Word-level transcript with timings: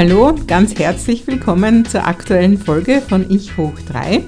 Hallo, 0.00 0.32
ganz 0.46 0.78
herzlich 0.78 1.26
willkommen 1.26 1.84
zur 1.84 2.06
aktuellen 2.06 2.56
Folge 2.56 3.00
von 3.00 3.28
Ich 3.28 3.56
hoch 3.56 3.72
3. 3.88 4.22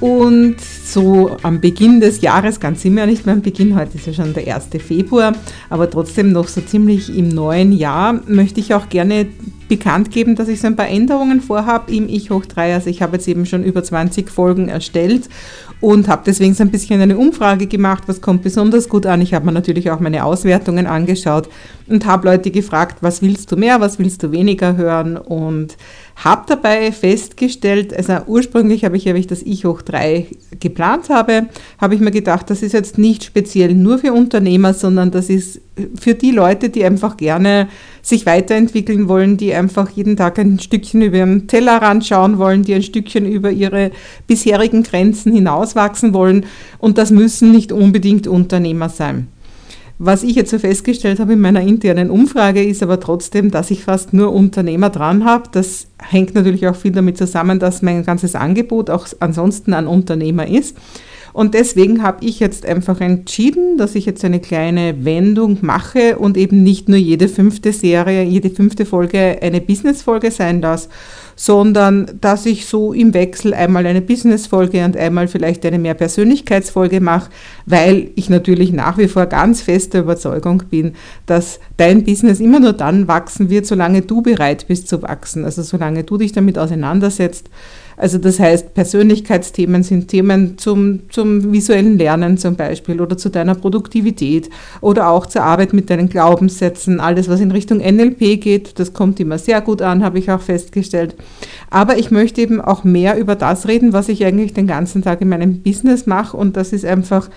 Und 0.00 0.56
so 0.60 1.36
am 1.44 1.60
Beginn 1.60 2.00
des 2.00 2.22
Jahres, 2.22 2.58
ganz 2.58 2.82
sind 2.82 2.94
wir 2.94 3.02
ja 3.02 3.06
nicht 3.06 3.24
mehr 3.24 3.36
am 3.36 3.40
Beginn, 3.40 3.76
heute 3.76 3.96
ist 3.96 4.08
ja 4.08 4.12
schon 4.12 4.34
der 4.34 4.52
1. 4.52 4.70
Februar, 4.84 5.34
aber 5.70 5.88
trotzdem 5.88 6.32
noch 6.32 6.48
so 6.48 6.60
ziemlich 6.60 7.16
im 7.16 7.28
neuen 7.28 7.70
Jahr, 7.70 8.20
möchte 8.26 8.58
ich 8.58 8.74
auch 8.74 8.88
gerne 8.88 9.28
bekannt 9.68 10.10
geben, 10.10 10.36
dass 10.36 10.48
ich 10.48 10.60
so 10.60 10.66
ein 10.66 10.76
paar 10.76 10.88
Änderungen 10.88 11.40
vorhabe 11.40 11.92
im 11.92 12.08
Ich 12.08 12.30
hoch 12.30 12.46
3. 12.46 12.74
Also 12.74 12.90
ich 12.90 13.02
habe 13.02 13.16
jetzt 13.16 13.28
eben 13.28 13.46
schon 13.46 13.64
über 13.64 13.82
20 13.82 14.30
Folgen 14.30 14.68
erstellt 14.68 15.28
und 15.80 16.08
habe 16.08 16.22
deswegen 16.26 16.54
so 16.54 16.62
ein 16.62 16.70
bisschen 16.70 17.00
eine 17.00 17.18
Umfrage 17.18 17.66
gemacht, 17.66 18.04
was 18.06 18.20
kommt 18.20 18.42
besonders 18.42 18.88
gut 18.88 19.06
an. 19.06 19.20
Ich 19.20 19.34
habe 19.34 19.44
mir 19.46 19.52
natürlich 19.52 19.90
auch 19.90 20.00
meine 20.00 20.24
Auswertungen 20.24 20.86
angeschaut 20.86 21.48
und 21.86 22.06
habe 22.06 22.28
Leute 22.28 22.50
gefragt, 22.50 22.98
was 23.02 23.20
willst 23.20 23.52
du 23.52 23.56
mehr, 23.56 23.80
was 23.80 23.98
willst 23.98 24.22
du 24.22 24.32
weniger 24.32 24.76
hören 24.76 25.16
und 25.16 25.76
habe 26.16 26.44
dabei 26.46 26.92
festgestellt, 26.92 27.94
also 27.94 28.18
ursprünglich 28.26 28.84
habe 28.84 28.96
ich, 28.96 29.08
habe 29.08 29.18
ich 29.18 29.26
das 29.26 29.42
Ich 29.42 29.64
hoch 29.64 29.82
3 29.82 30.26
geplant 30.60 31.08
habe, 31.10 31.46
habe 31.78 31.94
ich 31.94 32.00
mir 32.00 32.12
gedacht, 32.12 32.48
das 32.50 32.62
ist 32.62 32.72
jetzt 32.72 32.98
nicht 32.98 33.24
speziell 33.24 33.74
nur 33.74 33.98
für 33.98 34.12
Unternehmer, 34.12 34.74
sondern 34.74 35.10
das 35.10 35.28
ist 35.28 35.60
für 35.98 36.14
die 36.14 36.30
Leute, 36.30 36.70
die 36.70 36.84
einfach 36.84 37.16
gerne 37.16 37.68
sich 38.02 38.26
weiterentwickeln 38.26 39.08
wollen, 39.08 39.36
die 39.36 39.52
einfach 39.54 39.90
jeden 39.90 40.16
Tag 40.16 40.38
ein 40.38 40.58
Stückchen 40.60 41.02
über 41.02 41.18
ihren 41.18 41.48
Tellerrand 41.48 42.06
schauen 42.06 42.38
wollen, 42.38 42.62
die 42.62 42.74
ein 42.74 42.82
Stückchen 42.82 43.26
über 43.26 43.50
ihre 43.50 43.90
bisherigen 44.26 44.82
Grenzen 44.82 45.32
hinauswachsen 45.32 46.14
wollen. 46.14 46.46
Und 46.78 46.98
das 46.98 47.10
müssen 47.10 47.50
nicht 47.50 47.72
unbedingt 47.72 48.26
Unternehmer 48.26 48.88
sein. 48.88 49.28
Was 49.98 50.24
ich 50.24 50.34
jetzt 50.34 50.50
so 50.50 50.58
festgestellt 50.58 51.20
habe 51.20 51.34
in 51.34 51.40
meiner 51.40 51.60
internen 51.60 52.10
Umfrage 52.10 52.62
ist 52.64 52.82
aber 52.82 52.98
trotzdem, 52.98 53.52
dass 53.52 53.70
ich 53.70 53.84
fast 53.84 54.12
nur 54.12 54.32
Unternehmer 54.32 54.90
dran 54.90 55.24
habe. 55.24 55.48
Das 55.52 55.86
hängt 56.02 56.34
natürlich 56.34 56.66
auch 56.66 56.74
viel 56.74 56.90
damit 56.90 57.16
zusammen, 57.16 57.60
dass 57.60 57.80
mein 57.80 58.04
ganzes 58.04 58.34
Angebot 58.34 58.90
auch 58.90 59.06
ansonsten 59.20 59.72
an 59.72 59.86
Unternehmer 59.86 60.48
ist. 60.48 60.76
Und 61.34 61.54
deswegen 61.54 62.04
habe 62.04 62.24
ich 62.24 62.38
jetzt 62.38 62.64
einfach 62.64 63.00
entschieden, 63.00 63.76
dass 63.76 63.96
ich 63.96 64.06
jetzt 64.06 64.24
eine 64.24 64.38
kleine 64.38 65.04
Wendung 65.04 65.58
mache 65.62 66.16
und 66.16 66.36
eben 66.36 66.62
nicht 66.62 66.88
nur 66.88 66.96
jede 66.96 67.26
fünfte 67.26 67.72
Serie, 67.72 68.22
jede 68.22 68.50
fünfte 68.50 68.86
Folge 68.86 69.40
eine 69.42 69.60
Business-Folge 69.60 70.30
sein 70.30 70.62
lasse, 70.62 70.88
sondern 71.34 72.08
dass 72.20 72.46
ich 72.46 72.66
so 72.66 72.92
im 72.92 73.14
Wechsel 73.14 73.52
einmal 73.52 73.84
eine 73.84 74.00
Business-Folge 74.00 74.84
und 74.84 74.96
einmal 74.96 75.26
vielleicht 75.26 75.66
eine 75.66 75.80
mehr 75.80 75.94
Persönlichkeitsfolge 75.94 77.00
mache, 77.00 77.30
weil 77.66 78.12
ich 78.14 78.30
natürlich 78.30 78.72
nach 78.72 78.96
wie 78.96 79.08
vor 79.08 79.26
ganz 79.26 79.60
fester 79.60 79.98
Überzeugung 79.98 80.62
bin, 80.70 80.92
dass 81.26 81.58
dein 81.78 82.04
Business 82.04 82.38
immer 82.38 82.60
nur 82.60 82.74
dann 82.74 83.08
wachsen 83.08 83.50
wird, 83.50 83.66
solange 83.66 84.02
du 84.02 84.22
bereit 84.22 84.68
bist 84.68 84.86
zu 84.86 85.02
wachsen, 85.02 85.44
also 85.44 85.62
solange 85.62 86.04
du 86.04 86.16
dich 86.16 86.30
damit 86.30 86.60
auseinandersetzt 86.60 87.50
also 87.96 88.18
das 88.18 88.40
heißt, 88.40 88.74
Persönlichkeitsthemen 88.74 89.82
sind 89.82 90.08
Themen 90.08 90.58
zum, 90.58 91.00
zum 91.10 91.52
visuellen 91.52 91.98
Lernen 91.98 92.38
zum 92.38 92.56
Beispiel 92.56 93.00
oder 93.00 93.16
zu 93.16 93.28
deiner 93.28 93.54
Produktivität 93.54 94.50
oder 94.80 95.08
auch 95.08 95.26
zur 95.26 95.42
Arbeit 95.42 95.72
mit 95.72 95.90
deinen 95.90 96.08
Glaubenssätzen. 96.08 97.00
Alles, 97.00 97.28
was 97.28 97.40
in 97.40 97.50
Richtung 97.50 97.78
NLP 97.78 98.40
geht, 98.40 98.78
das 98.78 98.92
kommt 98.92 99.20
immer 99.20 99.38
sehr 99.38 99.60
gut 99.60 99.82
an, 99.82 100.04
habe 100.04 100.18
ich 100.18 100.30
auch 100.30 100.40
festgestellt. 100.40 101.14
Aber 101.70 101.98
ich 101.98 102.10
möchte 102.10 102.40
eben 102.40 102.60
auch 102.60 102.84
mehr 102.84 103.18
über 103.18 103.36
das 103.36 103.68
reden, 103.68 103.92
was 103.92 104.08
ich 104.08 104.24
eigentlich 104.24 104.54
den 104.54 104.66
ganzen 104.66 105.02
Tag 105.02 105.20
in 105.20 105.28
meinem 105.28 105.62
Business 105.62 106.06
mache 106.06 106.36
und 106.36 106.56
das 106.56 106.72
ist 106.72 106.84
einfach 106.84 107.30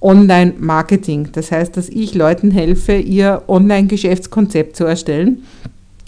Online-Marketing. 0.00 1.30
Das 1.32 1.50
heißt, 1.50 1.76
dass 1.76 1.88
ich 1.88 2.14
Leuten 2.14 2.50
helfe, 2.50 2.94
ihr 2.94 3.42
Online-Geschäftskonzept 3.48 4.76
zu 4.76 4.84
erstellen 4.84 5.42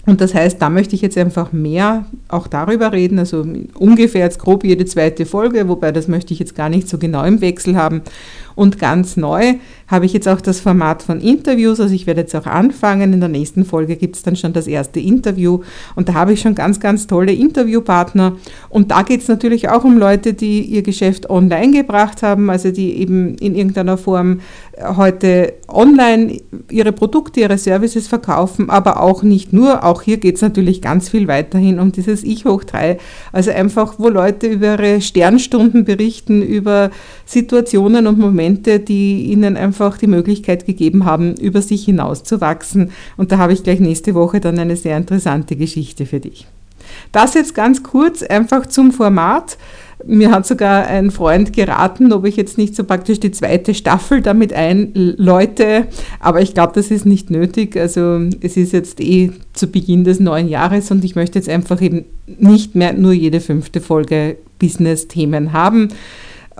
und 0.07 0.21
das 0.21 0.33
heißt, 0.33 0.61
da 0.61 0.69
möchte 0.69 0.95
ich 0.95 1.01
jetzt 1.01 1.17
einfach 1.17 1.51
mehr 1.51 2.05
auch 2.29 2.47
darüber 2.47 2.93
reden, 2.93 3.19
also 3.19 3.45
ungefähr 3.77 4.21
jetzt 4.21 4.39
grob 4.39 4.63
jede 4.63 4.85
zweite 4.85 5.25
Folge, 5.25 5.67
wobei 5.67 5.91
das 5.91 6.07
möchte 6.07 6.33
ich 6.33 6.39
jetzt 6.39 6.55
gar 6.55 6.69
nicht 6.69 6.87
so 6.87 6.97
genau 6.97 7.25
im 7.25 7.41
Wechsel 7.41 7.75
haben. 7.75 8.01
Und 8.55 8.79
ganz 8.79 9.17
neu 9.17 9.55
habe 9.87 10.05
ich 10.05 10.13
jetzt 10.13 10.27
auch 10.27 10.41
das 10.41 10.61
Format 10.61 11.03
von 11.03 11.19
Interviews, 11.19 11.79
also 11.79 11.93
ich 11.93 12.07
werde 12.07 12.21
jetzt 12.21 12.35
auch 12.35 12.47
anfangen. 12.47 13.13
In 13.13 13.19
der 13.19 13.29
nächsten 13.29 13.65
Folge 13.65 13.97
gibt 13.97 14.15
es 14.15 14.23
dann 14.23 14.35
schon 14.37 14.53
das 14.53 14.65
erste 14.65 14.99
Interview 14.99 15.59
und 15.95 16.09
da 16.09 16.13
habe 16.13 16.33
ich 16.33 16.41
schon 16.41 16.55
ganz, 16.55 16.79
ganz 16.79 17.05
tolle 17.05 17.33
Interviewpartner. 17.33 18.37
Und 18.69 18.91
da 18.91 19.03
geht 19.03 19.21
es 19.21 19.27
natürlich 19.27 19.69
auch 19.69 19.83
um 19.83 19.97
Leute, 19.97 20.33
die 20.33 20.61
ihr 20.61 20.83
Geschäft 20.83 21.29
online 21.29 21.71
gebracht 21.71 22.23
haben, 22.23 22.49
also 22.49 22.71
die 22.71 22.93
eben 22.93 23.35
in 23.35 23.55
irgendeiner 23.55 23.97
Form 23.97 24.39
heute 24.81 25.53
online 25.67 26.39
ihre 26.69 26.91
Produkte, 26.91 27.39
ihre 27.39 27.57
Services 27.57 28.07
verkaufen, 28.07 28.69
aber 28.69 29.01
auch 29.01 29.23
nicht 29.23 29.53
nur. 29.53 29.83
Auch 29.83 30.01
hier 30.01 30.17
geht 30.17 30.35
es 30.35 30.41
natürlich 30.41 30.81
ganz 30.81 31.09
viel 31.09 31.27
weiterhin 31.27 31.79
um 31.79 31.91
dieses 31.91 32.23
Ich 32.23 32.45
hoch 32.45 32.63
3. 32.63 32.97
Also 33.31 33.51
einfach, 33.51 33.95
wo 33.97 34.09
Leute 34.09 34.47
über 34.47 34.73
ihre 34.73 35.01
Sternstunden 35.01 35.85
berichten, 35.85 36.41
über 36.41 36.91
Situationen 37.25 38.07
und 38.07 38.19
Momente, 38.19 38.79
die 38.79 39.25
ihnen 39.31 39.57
einfach 39.57 39.97
die 39.97 40.07
Möglichkeit 40.07 40.65
gegeben 40.65 41.05
haben, 41.05 41.35
über 41.35 41.61
sich 41.61 41.85
hinauszuwachsen. 41.85 42.91
Und 43.17 43.31
da 43.31 43.37
habe 43.37 43.53
ich 43.53 43.63
gleich 43.63 43.79
nächste 43.79 44.13
Woche 44.13 44.39
dann 44.39 44.59
eine 44.59 44.75
sehr 44.75 44.97
interessante 44.97 45.55
Geschichte 45.55 46.05
für 46.05 46.19
dich. 46.19 46.47
Das 47.11 47.33
jetzt 47.33 47.53
ganz 47.53 47.83
kurz 47.83 48.23
einfach 48.23 48.65
zum 48.65 48.91
Format. 48.91 49.57
Mir 50.05 50.31
hat 50.31 50.45
sogar 50.45 50.85
ein 50.85 51.09
Freund 51.09 51.53
geraten, 51.53 52.13
ob 52.13 52.25
ich 52.25 52.35
jetzt 52.35 52.57
nicht 52.57 52.75
so 52.75 52.83
praktisch 52.83 53.19
die 53.19 53.31
zweite 53.31 53.73
Staffel 53.73 54.21
damit 54.21 54.53
einläute, 54.53 55.87
aber 56.19 56.41
ich 56.41 56.53
glaube, 56.53 56.73
das 56.75 56.91
ist 56.91 57.05
nicht 57.05 57.31
nötig. 57.31 57.75
Also 57.75 58.21
es 58.39 58.57
ist 58.57 58.73
jetzt 58.73 59.01
eh 59.01 59.31
zu 59.53 59.67
Beginn 59.67 60.03
des 60.03 60.19
neuen 60.19 60.49
Jahres 60.49 60.91
und 60.91 61.03
ich 61.03 61.15
möchte 61.15 61.39
jetzt 61.39 61.49
einfach 61.49 61.81
eben 61.81 62.05
nicht 62.27 62.75
mehr 62.75 62.93
nur 62.93 63.11
jede 63.11 63.39
fünfte 63.39 63.81
Folge 63.81 64.37
Business-Themen 64.59 65.51
haben. 65.51 65.89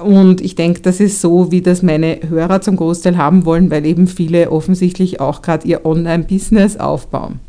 Und 0.02 0.42
ich 0.42 0.56
denke, 0.56 0.82
das 0.82 1.00
ist 1.00 1.22
so, 1.22 1.52
wie 1.52 1.62
das 1.62 1.82
meine 1.82 2.20
Hörer 2.28 2.62
zum 2.62 2.76
Großteil 2.76 3.18
haben 3.18 3.46
wollen, 3.46 3.72
weil 3.72 3.86
eben 3.86 4.08
viele 4.08 4.52
offensichtlich 4.52 5.20
auch 5.20 5.42
gerade 5.42 5.68
ihr 5.68 5.86
Online-Business 5.86 6.78
aufbauen. 6.78 7.40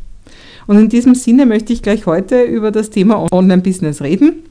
Und 0.65 0.77
in 0.77 0.89
diesem 0.89 1.15
Sinne 1.15 1.45
möchte 1.45 1.73
ich 1.73 1.81
gleich 1.81 2.05
heute 2.05 2.41
über 2.41 2.71
das 2.71 2.89
Thema 2.89 3.25
Online-Business 3.31 4.01
reden. 4.01 4.43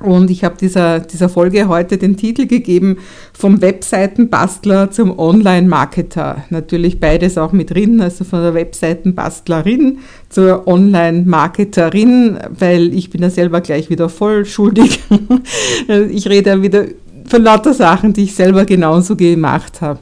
Und 0.00 0.30
ich 0.30 0.44
habe 0.44 0.56
dieser, 0.58 1.00
dieser 1.00 1.28
Folge 1.28 1.68
heute 1.68 1.98
den 1.98 2.16
Titel 2.16 2.46
gegeben, 2.46 2.96
vom 3.34 3.60
Webseitenbastler 3.60 4.90
zum 4.90 5.18
Online-Marketer. 5.18 6.44
Natürlich 6.48 7.00
beides 7.00 7.36
auch 7.36 7.52
mit 7.52 7.74
drin, 7.74 8.00
also 8.00 8.24
von 8.24 8.40
der 8.42 8.54
Webseitenbastlerin 8.54 9.98
zur 10.30 10.66
Online-Marketerin, 10.66 12.38
weil 12.58 12.94
ich 12.94 13.10
bin 13.10 13.20
ja 13.22 13.28
selber 13.28 13.60
gleich 13.60 13.90
wieder 13.90 14.08
voll 14.08 14.46
schuldig. 14.46 15.00
ich 16.10 16.26
rede 16.28 16.50
ja 16.50 16.62
wieder 16.62 16.86
von 17.26 17.42
lauter 17.42 17.74
Sachen, 17.74 18.14
die 18.14 18.24
ich 18.24 18.34
selber 18.34 18.64
genauso 18.64 19.16
gemacht 19.16 19.82
habe. 19.82 20.00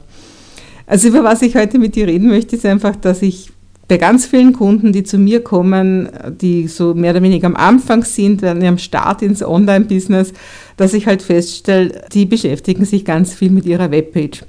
Also 0.87 1.09
über 1.09 1.23
was 1.25 1.41
ich 1.41 1.55
heute 1.55 1.77
mit 1.77 1.95
dir 1.95 2.07
reden 2.07 2.29
möchte, 2.29 2.55
ist 2.55 2.65
einfach, 2.65 2.95
dass 2.95 3.21
ich 3.21 3.51
bei 3.89 3.97
ganz 3.97 4.27
vielen 4.27 4.53
Kunden, 4.53 4.93
die 4.93 5.03
zu 5.03 5.17
mir 5.17 5.43
kommen, 5.43 6.09
die 6.39 6.67
so 6.67 6.93
mehr 6.93 7.11
oder 7.11 7.23
weniger 7.23 7.47
am 7.47 7.55
Anfang 7.55 8.03
sind, 8.03 8.43
an 8.43 8.61
ihrem 8.61 8.77
Start 8.77 9.23
ins 9.23 9.43
Online-Business, 9.43 10.31
dass 10.77 10.93
ich 10.93 11.07
halt 11.07 11.23
feststelle, 11.23 12.03
die 12.13 12.25
beschäftigen 12.25 12.85
sich 12.85 13.03
ganz 13.03 13.33
viel 13.33 13.49
mit 13.49 13.65
ihrer 13.65 13.89
Webpage. 13.89 14.43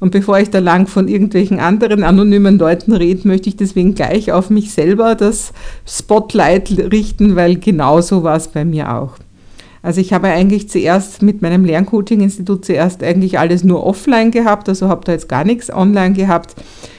Und 0.00 0.10
bevor 0.10 0.40
ich 0.40 0.50
da 0.50 0.58
lang 0.58 0.88
von 0.88 1.06
irgendwelchen 1.06 1.60
anderen 1.60 2.02
anonymen 2.02 2.58
Leuten 2.58 2.92
rede, 2.92 3.28
möchte 3.28 3.48
ich 3.48 3.56
deswegen 3.56 3.94
gleich 3.94 4.32
auf 4.32 4.50
mich 4.50 4.72
selber 4.72 5.14
das 5.14 5.52
Spotlight 5.86 6.70
richten, 6.90 7.36
weil 7.36 7.56
genau 7.56 8.00
so 8.00 8.24
war 8.24 8.36
es 8.36 8.48
bei 8.48 8.64
mir 8.64 8.92
auch. 8.92 9.12
Also 9.82 10.00
ich 10.00 10.12
habe 10.12 10.28
eigentlich 10.28 10.68
zuerst 10.68 11.22
mit 11.22 11.40
meinem 11.40 11.64
Lerncoaching-Institut 11.64 12.64
zuerst 12.64 13.02
eigentlich 13.02 13.38
alles 13.38 13.64
nur 13.64 13.84
offline 13.86 14.30
gehabt, 14.30 14.68
also 14.68 14.88
habe 14.88 15.04
da 15.04 15.12
jetzt 15.12 15.28
gar 15.28 15.44
nichts 15.44 15.72
online 15.72 16.12
gehabt. 16.12 16.54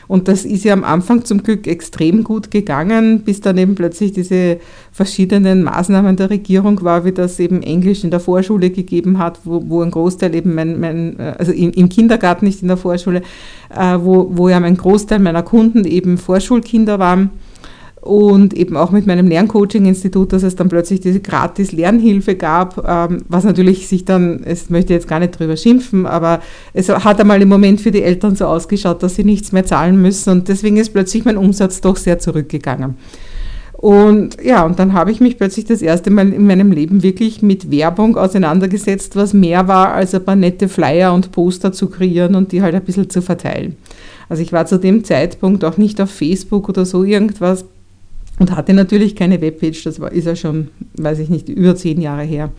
Und 0.07 0.28
das 0.28 0.44
ist 0.44 0.66
ja 0.66 0.74
am 0.74 0.83
Anfang 0.83 1.24
zum 1.24 1.42
Glück 1.42 1.68
extrem 1.68 2.25
gut 2.25 2.51
gegangen, 2.51 3.22
bis 3.22 3.39
dann 3.39 3.57
eben 3.57 3.75
plötzlich 3.75 4.12
diese 4.12 4.57
verschiedenen 4.92 5.63
Maßnahmen 5.63 6.18
der 6.18 6.30
Regierung 6.30 6.81
war, 6.83 7.06
wie 7.06 7.13
das 7.13 7.39
eben 7.39 7.63
Englisch 7.63 8.04
in 8.04 8.12
der 8.12 8.19
Vorschule 8.19 8.72
gegeben 8.72 9.19
hat, 9.19 9.39
wo, 9.45 9.63
wo 9.68 9.81
ein 9.81 9.92
Großteil 9.92 10.36
eben 10.36 10.54
mein, 10.54 10.80
mein 10.81 11.18
also 11.18 11.54
im, 11.54 11.72
im, 11.72 11.88
Kindergarten, 11.88 12.45
nicht 12.45 12.62
in 12.62 12.68
der 12.68 12.77
Vorschule, 12.77 13.22
äh, 13.69 13.98
wo, 14.00 14.31
wo 14.34 14.50
ja 14.50 14.60
mein 14.60 14.75
Großteil 14.75 15.19
meiner 15.19 15.44
Kunden 15.44 15.86
eben 15.86 16.18
Vorschulkinder 16.18 17.00
waren 17.00 17.30
und 18.01 18.56
eben 18.56 18.75
auch 18.75 18.89
mit 18.89 19.06
meinem 19.06 19.27
Lerncoaching-Institut, 19.27 20.33
dass 20.33 20.42
es 20.42 20.56
dann 20.56 20.69
plötzlich 20.69 21.01
diese 21.01 21.19
gratis 21.19 21.71
Lernhilfe 21.71 22.36
gab, 22.36 22.83
ähm, 22.88 23.24
was 23.30 23.44
natürlich 23.44 23.88
sich 23.88 24.06
dann, 24.06 24.42
es 24.44 24.71
möchte 24.71 24.94
jetzt 24.94 25.07
gar 25.07 25.19
nicht 25.19 25.38
drüber 25.38 25.56
schimpfen, 25.56 26.07
aber 26.07 26.42
es 26.74 26.89
hat 26.89 27.19
einmal 27.19 27.42
im 27.42 27.50
Moment 27.50 27.80
für 27.80 27.92
die 27.92 28.01
Eltern 28.01 28.36
so 28.36 28.45
ausgeschaut, 28.45 29.03
dass 29.03 29.15
sie 29.15 29.24
nichts 29.24 29.51
mehr 29.51 29.65
zahlen 29.65 30.01
müssen 30.01 30.31
und 30.31 30.48
deswegen 30.48 30.77
ist 30.77 30.89
plötzlich 30.89 31.25
mein 31.25 31.38
Umsatz 31.38 31.80
doch 31.80 31.95
sehr 31.95 32.18
zurückgegangen. 32.18 32.95
Und 33.74 34.38
ja, 34.44 34.63
und 34.63 34.77
dann 34.77 34.94
habe 34.94 35.12
ich 35.12 35.21
mich 35.21 35.38
plötzlich 35.38 35.65
das 35.65 35.81
erste 35.81 36.12
Mal 36.12 36.31
in 36.33 36.45
meinem 36.45 36.71
Leben 36.71 37.01
wirklich 37.01 37.42
mit 37.42 37.71
Werbung 37.71 38.15
auseinandergesetzt, 38.15 39.15
was 39.15 39.33
mehr 39.33 39.68
war, 39.68 39.94
als 39.94 40.13
ein 40.13 40.24
paar 40.24 40.36
nette 40.36 40.69
Flyer 40.69 41.13
und 41.13 41.31
Poster 41.31 41.71
zu 41.71 41.88
kreieren 41.88 42.36
und 42.36 42.51
die 42.51 42.62
halt 42.62 42.75
ein 42.75 42.83
bisschen 42.83 43.09
zu 43.09 43.24
verteilen. 43.24 43.75
Also 44.30 44.44
ich 44.44 44.53
war 44.53 44.68
zu 44.68 44.77
dem 44.77 45.03
Zeitpunkt 45.03 45.65
auch 45.65 45.77
nicht 45.77 46.00
auf 46.00 46.12
Facebook 46.12 46.69
oder 46.69 46.86
so 46.86 47.03
irgendwas 47.03 47.65
und 48.41 48.55
hatte 48.55 48.73
natürlich 48.73 49.15
keine 49.15 49.39
Webpage, 49.39 49.83
das 49.83 49.99
war, 49.99 50.11
ist 50.11 50.25
ja 50.25 50.35
schon, 50.35 50.69
weiß 50.97 51.19
ich 51.19 51.29
nicht, 51.29 51.47
über 51.47 51.75
zehn 51.75 52.01
Jahre 52.01 52.23
her. 52.23 52.49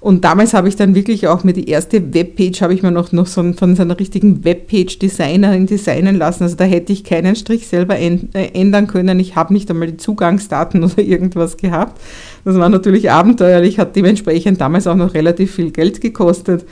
Und 0.00 0.22
damals 0.22 0.52
habe 0.52 0.68
ich 0.68 0.76
dann 0.76 0.94
wirklich 0.94 1.26
auch 1.26 1.44
mir 1.44 1.54
die 1.54 1.70
erste 1.70 2.12
Webpage, 2.12 2.60
habe 2.60 2.74
ich 2.74 2.82
mir 2.82 2.90
noch, 2.90 3.10
noch 3.10 3.26
so 3.26 3.42
von 3.54 3.74
so 3.74 3.82
einer 3.82 3.98
richtigen 3.98 4.44
Webpage-Designerin 4.44 5.66
designen 5.66 6.16
lassen. 6.16 6.42
Also 6.42 6.56
da 6.56 6.64
hätte 6.64 6.92
ich 6.92 7.04
keinen 7.04 7.36
Strich 7.36 7.66
selber 7.66 7.98
äh, 7.98 8.18
ändern 8.52 8.86
können. 8.86 9.18
Ich 9.18 9.34
habe 9.34 9.54
nicht 9.54 9.70
einmal 9.70 9.88
die 9.88 9.96
Zugangsdaten 9.96 10.84
oder 10.84 10.98
irgendwas 10.98 11.56
gehabt. 11.56 11.98
Das 12.44 12.56
war 12.58 12.68
natürlich 12.68 13.10
abenteuerlich, 13.10 13.78
hat 13.78 13.96
dementsprechend 13.96 14.60
damals 14.60 14.86
auch 14.86 14.94
noch 14.94 15.14
relativ 15.14 15.54
viel 15.54 15.70
Geld 15.70 16.02
gekostet. 16.02 16.66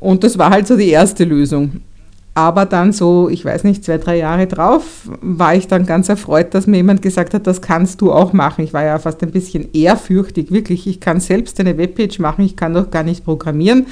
Und 0.00 0.24
das 0.24 0.38
war 0.38 0.48
halt 0.48 0.66
so 0.66 0.78
die 0.78 0.88
erste 0.88 1.24
Lösung. 1.24 1.82
Aber 2.34 2.64
dann 2.64 2.92
so, 2.92 3.28
ich 3.28 3.44
weiß 3.44 3.64
nicht, 3.64 3.84
zwei, 3.84 3.98
drei 3.98 4.16
Jahre 4.16 4.46
drauf, 4.46 5.06
war 5.20 5.54
ich 5.54 5.68
dann 5.68 5.84
ganz 5.84 6.08
erfreut, 6.08 6.54
dass 6.54 6.66
mir 6.66 6.78
jemand 6.78 7.02
gesagt 7.02 7.34
hat, 7.34 7.46
das 7.46 7.60
kannst 7.60 8.00
du 8.00 8.10
auch 8.10 8.32
machen. 8.32 8.64
Ich 8.64 8.72
war 8.72 8.82
ja 8.82 8.98
fast 8.98 9.22
ein 9.22 9.32
bisschen 9.32 9.68
ehrfürchtig, 9.74 10.50
wirklich. 10.50 10.86
Ich 10.86 10.98
kann 10.98 11.20
selbst 11.20 11.60
eine 11.60 11.76
Webpage 11.76 12.20
machen, 12.20 12.46
ich 12.46 12.56
kann 12.56 12.72
doch 12.72 12.90
gar 12.90 13.02
nicht 13.02 13.26
programmieren. 13.26 13.86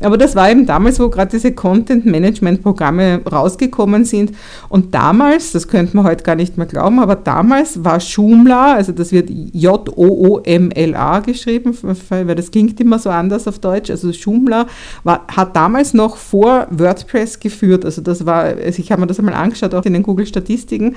Aber 0.00 0.16
das 0.16 0.34
war 0.34 0.50
eben 0.50 0.64
damals, 0.64 1.00
wo 1.00 1.10
gerade 1.10 1.32
diese 1.32 1.52
Content-Management-Programme 1.52 3.20
rausgekommen 3.30 4.06
sind. 4.06 4.32
Und 4.70 4.94
damals, 4.94 5.52
das 5.52 5.68
könnte 5.68 5.94
man 5.94 6.06
heute 6.06 6.24
gar 6.24 6.36
nicht 6.36 6.56
mehr 6.56 6.66
glauben, 6.66 6.98
aber 6.98 7.16
damals 7.16 7.84
war 7.84 7.98
Joomla, 7.98 8.72
also 8.72 8.92
das 8.92 9.12
wird 9.12 9.28
J-O-O-M-L-A 9.28 11.20
geschrieben, 11.20 11.76
weil 12.08 12.34
das 12.34 12.50
klingt 12.50 12.80
immer 12.80 12.98
so 12.98 13.10
anders 13.10 13.46
auf 13.46 13.58
Deutsch. 13.58 13.90
Also 13.90 14.08
Joomla 14.08 14.66
war, 15.04 15.26
hat 15.28 15.54
damals 15.54 15.92
noch 15.92 16.16
vor 16.16 16.66
WordPress 16.70 17.38
geführt 17.38 17.81
geführt. 17.82 17.84
Also 17.84 18.02
das 18.02 18.26
war, 18.26 18.44
also 18.44 18.80
ich 18.80 18.90
habe 18.90 19.00
mir 19.00 19.06
das 19.06 19.18
einmal 19.18 19.34
angeschaut, 19.34 19.74
auch 19.74 19.84
in 19.84 19.92
den 19.92 20.02
Google-Statistiken. 20.02 20.96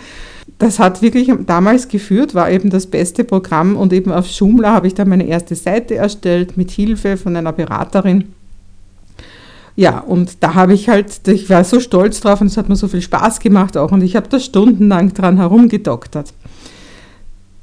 Das 0.59 0.79
hat 0.79 1.01
wirklich 1.01 1.31
damals 1.45 1.87
geführt, 1.87 2.35
war 2.35 2.49
eben 2.49 2.69
das 2.69 2.87
beste 2.87 3.23
Programm 3.23 3.75
und 3.75 3.93
eben 3.93 4.11
auf 4.11 4.27
Joomla 4.27 4.71
habe 4.73 4.87
ich 4.87 4.93
dann 4.93 5.09
meine 5.09 5.27
erste 5.27 5.55
Seite 5.55 5.95
erstellt 5.95 6.57
mit 6.57 6.71
Hilfe 6.71 7.17
von 7.17 7.35
einer 7.35 7.51
Beraterin. 7.53 8.33
Ja, 9.77 9.99
und 9.99 10.41
da 10.41 10.53
habe 10.53 10.73
ich 10.73 10.87
halt, 10.87 11.27
ich 11.27 11.49
war 11.49 11.65
so 11.65 11.81
stolz 11.81 12.21
drauf 12.21 12.39
und 12.39 12.47
es 12.47 12.55
hat 12.55 12.69
mir 12.69 12.77
so 12.77 12.87
viel 12.87 13.01
Spaß 13.01 13.41
gemacht 13.41 13.75
auch 13.75 13.91
und 13.91 14.03
ich 14.03 14.15
habe 14.15 14.29
da 14.29 14.39
stundenlang 14.39 15.13
dran 15.13 15.35
herumgedoktert. 15.35 16.33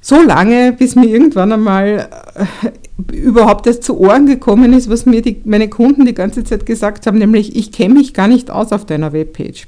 So 0.02 0.20
lange, 0.20 0.72
bis 0.72 0.94
mir 0.94 1.06
irgendwann 1.06 1.52
einmal 1.52 2.08
äh, 2.34 2.70
überhaupt 3.12 3.66
erst 3.66 3.84
zu 3.84 3.98
Ohren 3.98 4.26
gekommen 4.26 4.72
ist, 4.72 4.88
was 4.90 5.06
mir 5.06 5.22
die, 5.22 5.40
meine 5.44 5.68
Kunden 5.68 6.04
die 6.04 6.14
ganze 6.14 6.44
Zeit 6.44 6.66
gesagt 6.66 7.06
haben, 7.06 7.18
nämlich 7.18 7.56
ich 7.56 7.72
kenne 7.72 7.94
mich 7.94 8.14
gar 8.14 8.28
nicht 8.28 8.50
aus 8.50 8.72
auf 8.72 8.84
deiner 8.84 9.12
Webpage. 9.12 9.66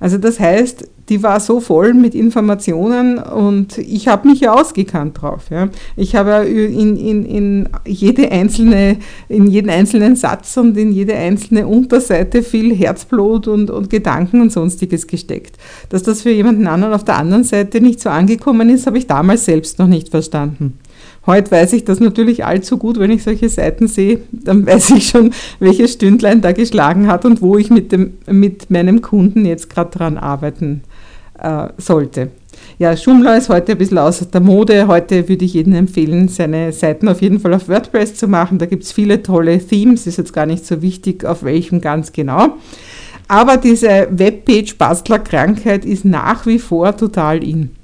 Also 0.00 0.16
das 0.16 0.38
heißt, 0.38 0.88
die 1.08 1.22
war 1.22 1.40
so 1.40 1.60
voll 1.60 1.94
mit 1.94 2.14
Informationen 2.14 3.18
und 3.18 3.78
ich 3.78 4.08
habe 4.08 4.28
mich 4.28 4.40
ja 4.40 4.52
ausgekannt 4.52 5.20
drauf. 5.20 5.46
Ja. 5.50 5.70
Ich 5.96 6.14
habe 6.14 6.46
in, 6.46 6.96
in, 6.96 7.24
in, 7.24 7.68
jede 7.86 8.24
in 8.24 9.46
jeden 9.46 9.70
einzelnen 9.70 10.16
Satz 10.16 10.56
und 10.56 10.76
in 10.76 10.92
jede 10.92 11.14
einzelne 11.14 11.66
Unterseite 11.66 12.42
viel 12.42 12.74
Herzblut 12.74 13.48
und, 13.48 13.70
und 13.70 13.90
Gedanken 13.90 14.40
und 14.40 14.52
sonstiges 14.52 15.06
gesteckt. 15.06 15.56
Dass 15.88 16.02
das 16.02 16.22
für 16.22 16.30
jemanden 16.30 16.66
anderen 16.66 16.94
auf 16.94 17.04
der 17.04 17.16
anderen 17.16 17.44
Seite 17.44 17.80
nicht 17.80 18.00
so 18.00 18.10
angekommen 18.10 18.68
ist, 18.68 18.86
habe 18.86 18.98
ich 18.98 19.06
damals 19.06 19.46
selbst 19.46 19.78
noch 19.78 19.88
nicht 19.88 20.10
verstanden. 20.10 20.78
Heute 21.28 21.50
weiß 21.50 21.74
ich 21.74 21.84
das 21.84 22.00
natürlich 22.00 22.46
allzu 22.46 22.78
gut, 22.78 22.98
wenn 22.98 23.10
ich 23.10 23.22
solche 23.22 23.50
Seiten 23.50 23.86
sehe, 23.86 24.20
dann 24.32 24.66
weiß 24.66 24.92
ich 24.92 25.08
schon, 25.08 25.30
welches 25.60 25.92
Stündlein 25.92 26.40
da 26.40 26.52
geschlagen 26.52 27.06
hat 27.06 27.26
und 27.26 27.42
wo 27.42 27.58
ich 27.58 27.68
mit, 27.68 27.92
dem, 27.92 28.14
mit 28.26 28.70
meinem 28.70 29.02
Kunden 29.02 29.44
jetzt 29.44 29.68
gerade 29.68 29.90
dran 29.90 30.16
arbeiten 30.16 30.80
äh, 31.38 31.68
sollte. 31.76 32.30
Ja, 32.78 32.96
Schumler 32.96 33.36
ist 33.36 33.50
heute 33.50 33.72
ein 33.72 33.78
bisschen 33.78 33.98
aus 33.98 34.26
der 34.26 34.40
Mode. 34.40 34.86
Heute 34.86 35.28
würde 35.28 35.44
ich 35.44 35.52
jedem 35.52 35.74
empfehlen, 35.74 36.28
seine 36.28 36.72
Seiten 36.72 37.08
auf 37.08 37.20
jeden 37.20 37.40
Fall 37.40 37.52
auf 37.52 37.68
WordPress 37.68 38.14
zu 38.14 38.26
machen. 38.26 38.56
Da 38.56 38.64
gibt 38.64 38.84
es 38.84 38.92
viele 38.92 39.22
tolle 39.22 39.58
Themes, 39.58 40.06
ist 40.06 40.16
jetzt 40.16 40.32
gar 40.32 40.46
nicht 40.46 40.64
so 40.64 40.80
wichtig, 40.80 41.26
auf 41.26 41.42
welchem 41.42 41.82
ganz 41.82 42.12
genau. 42.12 42.54
Aber 43.28 43.58
diese 43.58 44.08
Webpage-Bastler-Krankheit 44.10 45.84
ist 45.84 46.06
nach 46.06 46.46
wie 46.46 46.58
vor 46.58 46.96
total 46.96 47.44
in. 47.44 47.77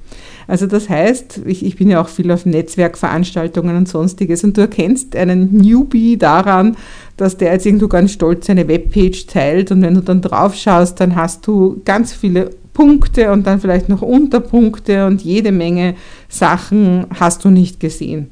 Also 0.46 0.66
das 0.66 0.88
heißt, 0.88 1.42
ich, 1.46 1.64
ich 1.64 1.76
bin 1.76 1.90
ja 1.90 2.00
auch 2.00 2.08
viel 2.08 2.30
auf 2.30 2.46
Netzwerkveranstaltungen 2.46 3.76
und 3.76 3.88
sonstiges 3.88 4.44
und 4.44 4.56
du 4.56 4.62
erkennst 4.62 5.16
einen 5.16 5.56
Newbie 5.56 6.16
daran, 6.16 6.76
dass 7.16 7.36
der 7.36 7.52
jetzt 7.52 7.66
irgendwo 7.66 7.88
ganz 7.88 8.12
stolz 8.12 8.46
seine 8.46 8.68
Webpage 8.68 9.26
teilt 9.26 9.70
und 9.70 9.82
wenn 9.82 9.94
du 9.94 10.00
dann 10.00 10.20
drauf 10.20 10.54
schaust, 10.54 11.00
dann 11.00 11.16
hast 11.16 11.46
du 11.46 11.80
ganz 11.84 12.12
viele 12.12 12.50
Punkte 12.72 13.30
und 13.30 13.46
dann 13.46 13.60
vielleicht 13.60 13.88
noch 13.88 14.02
Unterpunkte 14.02 15.06
und 15.06 15.22
jede 15.22 15.52
Menge 15.52 15.94
Sachen 16.28 17.06
hast 17.18 17.44
du 17.44 17.50
nicht 17.50 17.80
gesehen. 17.80 18.30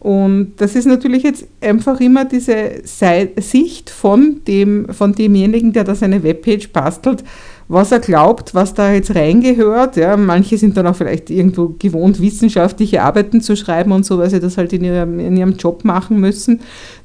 Und 0.00 0.52
das 0.58 0.76
ist 0.76 0.86
natürlich 0.86 1.24
jetzt 1.24 1.46
einfach 1.60 2.00
immer 2.00 2.24
diese 2.24 2.82
Sicht 2.84 3.90
von, 3.90 4.42
dem, 4.46 4.86
von 4.90 5.12
demjenigen, 5.12 5.72
der 5.72 5.82
da 5.82 5.94
seine 5.96 6.22
Webpage 6.22 6.68
bastelt, 6.70 7.24
was 7.66 7.90
er 7.90 7.98
glaubt, 7.98 8.54
was 8.54 8.74
da 8.74 8.92
jetzt 8.92 9.14
reingehört. 9.14 9.96
Ja, 9.96 10.16
manche 10.16 10.56
sind 10.56 10.76
dann 10.76 10.86
auch 10.86 10.94
vielleicht 10.94 11.30
irgendwo 11.30 11.74
gewohnt, 11.78 12.20
wissenschaftliche 12.20 13.02
Arbeiten 13.02 13.40
zu 13.40 13.56
schreiben 13.56 13.90
und 13.90 14.06
so, 14.06 14.18
weil 14.18 14.30
sie 14.30 14.40
das 14.40 14.56
halt 14.56 14.72
in 14.72 14.84
ihrem, 14.84 15.18
in 15.18 15.36
ihrem 15.36 15.56
Job 15.56 15.84
machen 15.84 16.20
müssen. 16.20 16.60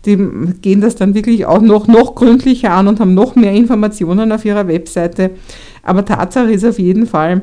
Die 0.06 0.18
gehen 0.62 0.80
das 0.80 0.96
dann 0.96 1.16
wirklich 1.16 1.48
auch 1.48 1.62
noch, 1.62 1.88
noch 1.88 2.13
gründlicher 2.13 2.72
an 2.72 2.88
und 2.88 3.00
haben 3.00 3.16
noch 3.16 3.36
mehr 3.36 3.54
Informationen 3.54 4.32
auf 4.32 4.46
ihrer 4.46 4.67
Webseite. 4.67 5.32
Aber 5.82 6.06
Tatsache 6.06 6.51
ist 6.51 6.63
auf 6.63 6.77
jeden 6.77 7.08
Fall, 7.08 7.41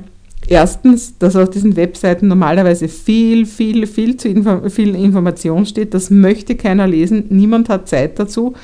Erstens, 0.52 1.16
dass 1.16 1.37
auf 1.37 1.49
diesen 1.49 1.76
Webseiten 1.76 2.26
normalerweise 2.26 2.88
viel, 2.88 3.47
viel, 3.47 3.87
viel 3.87 4.16
zu 4.16 4.26
Info 4.26 4.69
viel 4.69 4.97
Information 4.97 5.64
steht. 5.64 5.95
Das 5.95 6.11
möchte 6.11 6.57
keiner 6.57 6.88
lesen. 6.88 7.26
Niemand 7.28 7.69
hat 7.69 7.88
Zeit 7.88 8.19
dazu. 8.19 8.54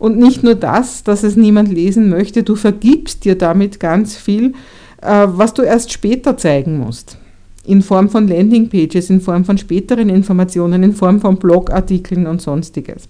Und 0.00 0.18
nicht 0.18 0.42
nur 0.42 0.56
das, 0.56 1.04
dass 1.04 1.22
es 1.22 1.36
niemand 1.36 1.72
lesen 1.72 2.08
möchte, 2.08 2.42
du 2.42 2.56
vergibst 2.56 3.24
dir 3.24 3.36
damit 3.38 3.78
ganz 3.78 4.16
viel, 4.16 4.54
äh, 5.00 5.28
was 5.28 5.54
du 5.54 5.62
erst 5.62 5.92
später 5.92 6.36
zeigen 6.36 6.76
musst. 6.76 7.18
In 7.64 7.82
Form 7.82 8.08
von 8.08 8.26
Landingpages, 8.26 9.08
in 9.08 9.20
Form 9.20 9.44
von 9.44 9.58
späteren 9.58 10.08
Informationen, 10.08 10.82
in 10.82 10.92
Form 10.92 11.20
von 11.20 11.36
Blogartikeln 11.36 12.26
und 12.26 12.42
sonstiges. 12.42 13.08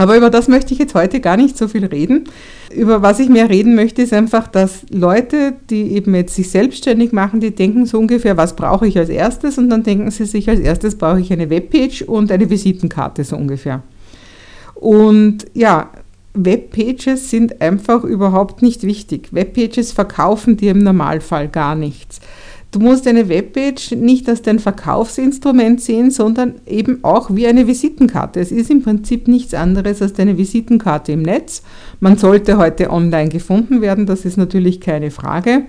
Aber 0.00 0.16
über 0.16 0.30
das 0.30 0.48
möchte 0.48 0.72
ich 0.72 0.78
jetzt 0.78 0.94
heute 0.94 1.20
gar 1.20 1.36
nicht 1.36 1.58
so 1.58 1.68
viel 1.68 1.84
reden. 1.84 2.24
Über 2.74 3.02
was 3.02 3.20
ich 3.20 3.28
mehr 3.28 3.50
reden 3.50 3.74
möchte, 3.74 4.00
ist 4.00 4.14
einfach, 4.14 4.48
dass 4.48 4.86
Leute, 4.88 5.52
die 5.68 5.92
eben 5.92 6.14
jetzt 6.14 6.34
sich 6.34 6.48
selbstständig 6.48 7.12
machen, 7.12 7.40
die 7.40 7.54
denken 7.54 7.84
so 7.84 7.98
ungefähr, 7.98 8.38
was 8.38 8.56
brauche 8.56 8.86
ich 8.86 8.96
als 8.96 9.10
erstes? 9.10 9.58
Und 9.58 9.68
dann 9.68 9.82
denken 9.82 10.10
sie 10.10 10.24
sich, 10.24 10.48
als 10.48 10.58
erstes 10.58 10.96
brauche 10.96 11.20
ich 11.20 11.30
eine 11.34 11.50
Webpage 11.50 12.00
und 12.00 12.32
eine 12.32 12.48
Visitenkarte 12.48 13.24
so 13.24 13.36
ungefähr. 13.36 13.82
Und 14.74 15.44
ja, 15.52 15.90
Webpages 16.32 17.28
sind 17.28 17.60
einfach 17.60 18.02
überhaupt 18.02 18.62
nicht 18.62 18.84
wichtig. 18.84 19.34
Webpages 19.34 19.92
verkaufen 19.92 20.56
dir 20.56 20.70
im 20.70 20.78
Normalfall 20.78 21.48
gar 21.48 21.74
nichts. 21.74 22.20
Du 22.72 22.78
musst 22.78 23.06
eine 23.08 23.28
Webpage 23.28 23.92
nicht 23.92 24.28
als 24.28 24.42
dein 24.42 24.60
Verkaufsinstrument 24.60 25.80
sehen, 25.80 26.12
sondern 26.12 26.54
eben 26.66 27.02
auch 27.02 27.34
wie 27.34 27.48
eine 27.48 27.66
Visitenkarte. 27.66 28.38
Es 28.38 28.52
ist 28.52 28.70
im 28.70 28.82
Prinzip 28.82 29.26
nichts 29.26 29.54
anderes 29.54 30.00
als 30.00 30.12
deine 30.12 30.38
Visitenkarte 30.38 31.12
im 31.12 31.22
Netz. 31.22 31.62
Man 31.98 32.16
sollte 32.16 32.58
heute 32.58 32.90
online 32.90 33.28
gefunden 33.28 33.80
werden, 33.80 34.06
das 34.06 34.24
ist 34.24 34.36
natürlich 34.36 34.80
keine 34.80 35.10
Frage. 35.10 35.64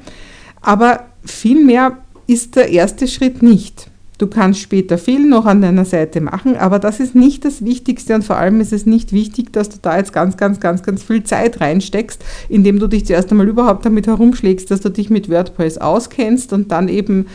Aber 0.62 1.08
vielmehr 1.24 1.98
ist 2.28 2.56
der 2.56 2.70
erste 2.70 3.08
Schritt 3.08 3.42
nicht. 3.42 3.91
Du 4.22 4.28
kannst 4.28 4.60
später 4.60 5.00
viel 5.00 5.28
noch 5.28 5.48
an 5.48 5.64
deiner 5.64 5.84
Seite 5.84 6.22
machen, 6.22 6.56
aber 6.56 6.78
das 6.78 7.00
ist 7.00 7.16
nicht 7.16 7.44
das 7.44 7.66
Wichtigste 7.66 8.14
und 8.14 8.24
vor 8.24 8.38
allem 8.38 8.62
ist 8.62 8.72
es 8.72 8.86
nicht 8.86 9.14
wichtig, 9.14 9.52
dass 9.52 9.70
du 9.70 9.78
da 9.82 9.98
jetzt 9.98 10.14
ganz, 10.14 10.38
ganz, 10.38 10.60
ganz, 10.60 10.84
ganz 10.84 11.02
viel 11.02 11.24
Zeit 11.24 11.60
reinsteckst, 11.60 12.24
indem 12.48 12.78
du 12.78 12.86
dich 12.86 13.08
zuerst 13.08 13.32
einmal 13.32 13.48
überhaupt 13.48 13.84
damit 13.84 14.06
herumschlägst, 14.06 14.70
dass 14.70 14.82
du 14.82 14.90
dich 14.90 15.10
mit 15.10 15.28
WordPress 15.28 15.80
auskennst 15.80 16.54
und 16.54 16.72
dann 16.72 16.88
eben 16.88 17.26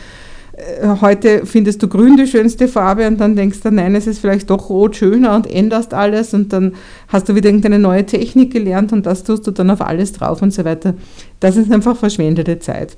äh, 0.53 0.87
heute 1.01 1.45
findest 1.45 1.83
du 1.83 1.89
grün 1.89 2.15
die 2.15 2.25
schönste 2.25 2.69
Farbe 2.69 3.05
und 3.05 3.19
dann 3.19 3.35
denkst 3.35 3.59
du, 3.59 3.69
nein, 3.69 3.93
es 3.93 4.07
ist 4.07 4.19
vielleicht 4.19 4.49
doch 4.49 4.69
rot 4.69 4.95
schöner 4.95 5.35
und 5.35 5.45
änderst 5.45 5.93
alles 5.93 6.33
und 6.33 6.53
dann 6.53 6.73
hast 7.09 7.27
du 7.27 7.35
wieder 7.35 7.49
irgendeine 7.49 7.79
neue 7.79 8.05
Technik 8.05 8.53
gelernt 8.53 8.93
und 8.93 9.05
das 9.05 9.25
tust 9.25 9.45
du 9.45 9.51
dann 9.51 9.71
auf 9.71 9.81
alles 9.81 10.13
drauf 10.13 10.41
und 10.41 10.53
so 10.53 10.63
weiter. 10.63 10.93
Das 11.41 11.57
ist 11.57 11.69
einfach 11.69 11.97
verschwendete 11.97 12.59
Zeit. 12.59 12.95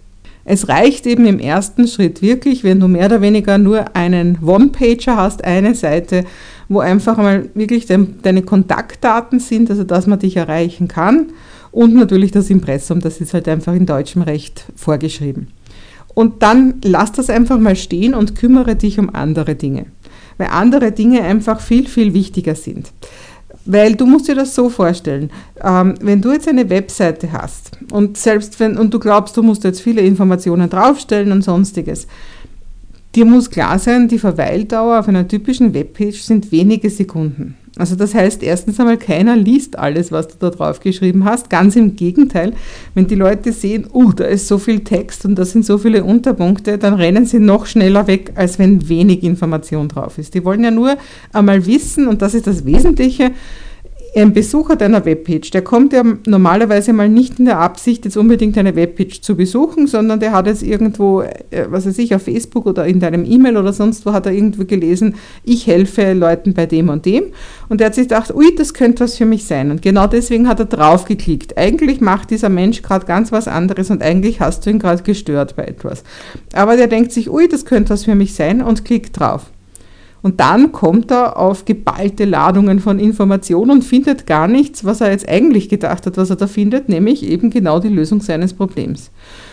Es 0.52 0.68
reicht 0.68 1.06
eben 1.06 1.28
im 1.28 1.38
ersten 1.38 1.88
Schritt 1.88 2.24
wirklich, 2.24 2.64
wenn 2.64 2.80
du 2.80 2.88
mehr 2.88 3.06
oder 3.06 3.22
weniger 3.22 3.60
nur 3.60 3.96
einen 3.96 4.40
One-Pager 4.44 5.16
hast, 5.16 5.44
eine 5.44 5.76
Seite, 5.76 6.26
wo 6.68 6.80
einfach 6.80 7.18
mal 7.18 7.50
wirklich 7.54 7.86
deine 7.86 8.42
Kontaktdaten 8.42 9.40
sind, 9.40 9.70
also 9.70 9.84
dass 9.84 10.08
man 10.08 10.18
dich 10.18 10.38
erreichen 10.38 10.88
kann 10.88 11.28
und 11.70 11.94
natürlich 11.94 12.32
das 12.32 12.50
Impressum, 12.50 13.00
das 13.00 13.22
ist 13.22 13.36
halt 13.36 13.48
einfach 13.48 13.76
in 13.76 13.86
deutschem 13.86 14.24
Recht 14.24 14.66
vorgeschrieben. 14.76 15.50
Und 16.16 16.42
dann 16.42 16.82
lass 16.84 17.12
das 17.12 17.30
einfach 17.30 17.60
mal 17.60 17.76
stehen 17.76 18.16
und 18.16 18.36
kümmere 18.36 18.76
dich 18.76 18.98
um 18.98 19.14
andere 19.14 19.54
Dinge, 19.54 19.86
weil 20.40 20.48
andere 20.48 20.92
Dinge 20.92 21.22
einfach 21.22 21.62
viel, 21.62 21.88
viel 21.88 22.16
wichtiger 22.16 22.56
sind. 22.56 22.92
Weil 23.72 23.96
du 23.96 24.08
musst 24.08 24.28
dir 24.28 24.34
das 24.34 24.56
so 24.56 24.68
vorstellen, 24.68 25.30
ähm, 25.64 25.94
wenn 26.02 26.24
du 26.24 26.32
jetzt 26.32 26.48
eine 26.48 26.68
Webseite 26.72 27.32
hast 27.32 27.78
und 27.92 28.18
selbst 28.18 28.60
wenn, 28.60 28.80
und 28.80 28.92
du 28.92 28.98
glaubst, 28.98 29.38
du 29.38 29.44
musst 29.44 29.64
jetzt 29.64 29.82
viele 29.82 30.02
Informationen 30.02 30.72
draufstellen 30.72 31.32
und 31.32 31.44
sonstiges, 31.44 32.08
dir 33.16 33.26
muss 33.26 33.50
klar 33.50 33.80
sein, 33.80 34.08
die 34.08 34.20
Verweildauer 34.20 35.00
auf 35.00 35.08
einer 35.08 35.28
typischen 35.28 35.74
Webpage 35.74 36.22
sind 36.22 36.52
wenige 36.52 36.90
Sekunden. 36.90 37.56
Also 37.80 37.96
das 37.96 38.14
heißt, 38.14 38.44
erstens 38.44 38.80
einmal, 38.80 38.98
keiner 38.98 39.38
liest 39.38 39.80
alles, 39.80 40.12
was 40.12 40.28
du 40.28 40.34
da 40.40 40.50
drauf 40.50 40.82
geschrieben 40.82 41.24
hast. 41.24 41.50
Ganz 41.50 41.78
im 41.78 41.96
Gegenteil, 41.96 42.54
wenn 42.94 43.08
die 43.08 43.16
Leute 43.16 43.54
sehen, 43.54 43.88
uh, 43.94 44.12
da 44.12 44.26
ist 44.26 44.48
so 44.48 44.58
viel 44.58 44.82
Text 44.82 45.24
und 45.24 45.36
da 45.36 45.46
sind 45.46 45.66
so 45.66 45.78
viele 45.78 46.04
Unterpunkte, 46.04 46.78
dann 46.78 46.96
rennen 46.96 47.26
sie 47.26 47.40
noch 47.40 47.68
schneller 47.68 48.08
weg, 48.08 48.34
als 48.36 48.60
wenn 48.60 48.90
wenig 48.90 49.24
Information 49.24 49.88
drauf 49.88 50.18
ist. 50.18 50.34
Die 50.34 50.44
wollen 50.44 50.64
ja 50.64 50.72
nur 50.72 50.98
einmal 51.32 51.66
wissen, 51.66 52.08
und 52.08 52.22
das 52.22 52.34
ist 52.34 52.48
das 52.48 52.66
Wesentliche, 52.66 53.32
ein 54.22 54.34
Besucher 54.34 54.76
deiner 54.76 55.06
Webpage, 55.06 55.52
der 55.52 55.62
kommt 55.62 55.94
ja 55.94 56.04
normalerweise 56.26 56.94
mal 56.94 57.10
nicht 57.10 57.40
in 57.40 57.46
der 57.46 57.60
Absicht, 57.60 58.06
jetzt 58.06 58.18
unbedingt 58.18 58.58
eine 58.58 58.76
Webpage 58.76 59.22
zu 59.22 59.36
besuchen, 59.36 59.88
sondern 59.88 60.20
der 60.20 60.32
hat 60.32 60.48
jetzt 60.48 60.64
irgendwo, 60.64 61.22
äh, 61.22 61.66
was 61.70 61.86
weiß 61.86 61.98
ich, 62.00 62.16
auf 62.16 62.24
Facebook 62.24 62.66
oder 62.66 62.86
in 62.86 63.00
deinem 63.00 63.26
E-Mail 63.26 63.58
oder 63.58 63.74
sonst 63.74 64.06
wo 64.06 64.14
hat 64.14 64.26
er 64.26 64.32
irgendwo 64.32 64.66
gelesen, 64.66 65.16
ich 65.44 65.68
helfe 65.68 66.14
Leuten 66.14 66.54
bei 66.54 66.66
dem 66.66 66.90
und 66.90 67.06
dem. 67.06 67.26
Und 67.70 67.82
er 67.82 67.88
hat 67.88 67.96
sich 67.96 68.08
gedacht, 68.08 68.34
ui, 68.34 68.54
das 68.56 68.74
könnte 68.74 69.04
was 69.04 69.18
für 69.18 69.26
mich 69.26 69.46
sein. 69.46 69.72
Und 69.72 69.82
genau 69.82 70.08
deswegen 70.08 70.48
hat 70.48 70.60
er 70.60 70.66
draufgeklickt. 70.66 71.58
Eigentlich 71.58 72.02
macht 72.02 72.30
dieser 72.30 72.50
Mensch 72.50 72.82
gerade 72.82 73.06
ganz 73.06 73.32
was 73.32 73.48
anderes 73.48 73.90
und 73.90 74.02
eigentlich 74.02 74.40
hast 74.40 74.66
du 74.66 74.70
ihn 74.70 74.80
gerade 74.80 75.04
gestört 75.04 75.56
bei 75.56 75.64
etwas. 75.66 76.04
Aber 76.54 76.78
der 76.78 76.88
denkt 76.88 77.12
sich, 77.12 77.30
ui, 77.30 77.48
das 77.48 77.66
könnte 77.66 77.92
was 77.92 78.06
für 78.06 78.16
mich 78.16 78.34
sein 78.34 78.62
und 78.62 78.86
klickt 78.86 79.20
drauf. 79.20 79.52
Und 80.22 80.40
dann 80.40 80.72
kommt 80.72 81.12
er 81.12 81.38
auf 81.38 81.66
geballte 81.66 82.26
Ladungen 82.26 82.80
von 82.80 83.00
Informationen 83.00 83.72
und 83.72 83.84
findet 83.84 84.26
gar 84.26 84.48
nichts, 84.48 84.84
was 84.84 85.02
er 85.02 85.12
jetzt 85.12 85.28
eigentlich 85.30 85.70
gedacht 85.70 86.06
hat, 86.06 86.18
was 86.18 86.30
er 86.30 86.36
da 86.36 86.48
findet, 86.48 86.90
nämlich 86.90 87.24
eben 87.24 87.50
genau 87.50 87.80
die 87.80 87.90
Lösung 87.90 88.22
seines 88.22 88.54
Problems. 88.54 89.12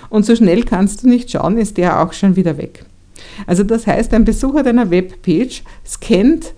Und 0.08 0.26
so 0.26 0.35
schnell 0.35 0.64
kannst 0.64 1.02
du 1.02 1.08
nicht 1.08 1.30
schauen, 1.30 1.58
ist 1.58 1.76
der 1.76 2.00
auch 2.02 2.12
schon 2.12 2.37
wieder 2.37 2.58
weg. 2.58 2.85
Also 3.46 3.62
das 3.62 3.87
heißt, 3.87 4.12
ein 4.14 4.25
Besucher 4.25 4.62
deiner 4.62 4.90
Webpage 4.90 5.62
scannt 5.87 6.52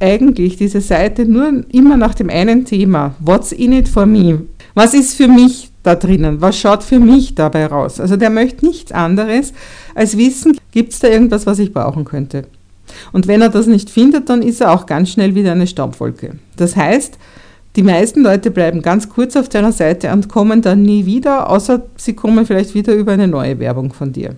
eigentlich 0.00 0.56
diese 0.56 0.80
Seite 0.80 1.24
nur 1.24 1.64
immer 1.72 1.96
nach 1.96 2.14
dem 2.14 2.28
einen 2.28 2.64
Thema. 2.64 3.14
What's 3.20 3.52
in 3.52 3.72
it 3.72 3.88
for 3.88 4.06
me? 4.06 4.42
Was 4.74 4.92
ist 4.92 5.14
für 5.14 5.28
mich 5.28 5.70
da 5.82 5.94
drinnen? 5.94 6.40
Was 6.40 6.58
schaut 6.58 6.82
für 6.82 6.98
mich 6.98 7.34
dabei 7.34 7.66
raus? 7.66 8.00
Also 8.00 8.16
der 8.16 8.30
möchte 8.30 8.66
nichts 8.66 8.92
anderes 8.92 9.52
als 9.94 10.16
wissen, 10.16 10.58
gibt 10.72 10.92
es 10.92 10.98
da 10.98 11.08
irgendwas, 11.08 11.46
was 11.46 11.58
ich 11.58 11.72
brauchen 11.72 12.04
könnte? 12.04 12.46
Und 13.12 13.26
wenn 13.26 13.42
er 13.42 13.48
das 13.48 13.66
nicht 13.66 13.90
findet, 13.90 14.28
dann 14.28 14.42
ist 14.42 14.60
er 14.60 14.72
auch 14.72 14.86
ganz 14.86 15.10
schnell 15.10 15.34
wieder 15.34 15.52
eine 15.52 15.66
Staubwolke. 15.66 16.36
Das 16.56 16.76
heißt, 16.76 17.18
die 17.76 17.82
meisten 17.82 18.22
Leute 18.22 18.50
bleiben 18.50 18.82
ganz 18.82 19.08
kurz 19.08 19.34
auf 19.36 19.48
deiner 19.48 19.72
Seite 19.72 20.12
und 20.12 20.28
kommen 20.28 20.62
dann 20.62 20.82
nie 20.82 21.06
wieder, 21.06 21.50
außer 21.50 21.82
sie 21.96 22.14
kommen 22.14 22.46
vielleicht 22.46 22.74
wieder 22.74 22.94
über 22.94 23.12
eine 23.12 23.26
neue 23.26 23.58
Werbung 23.58 23.92
von 23.92 24.12
dir. 24.12 24.36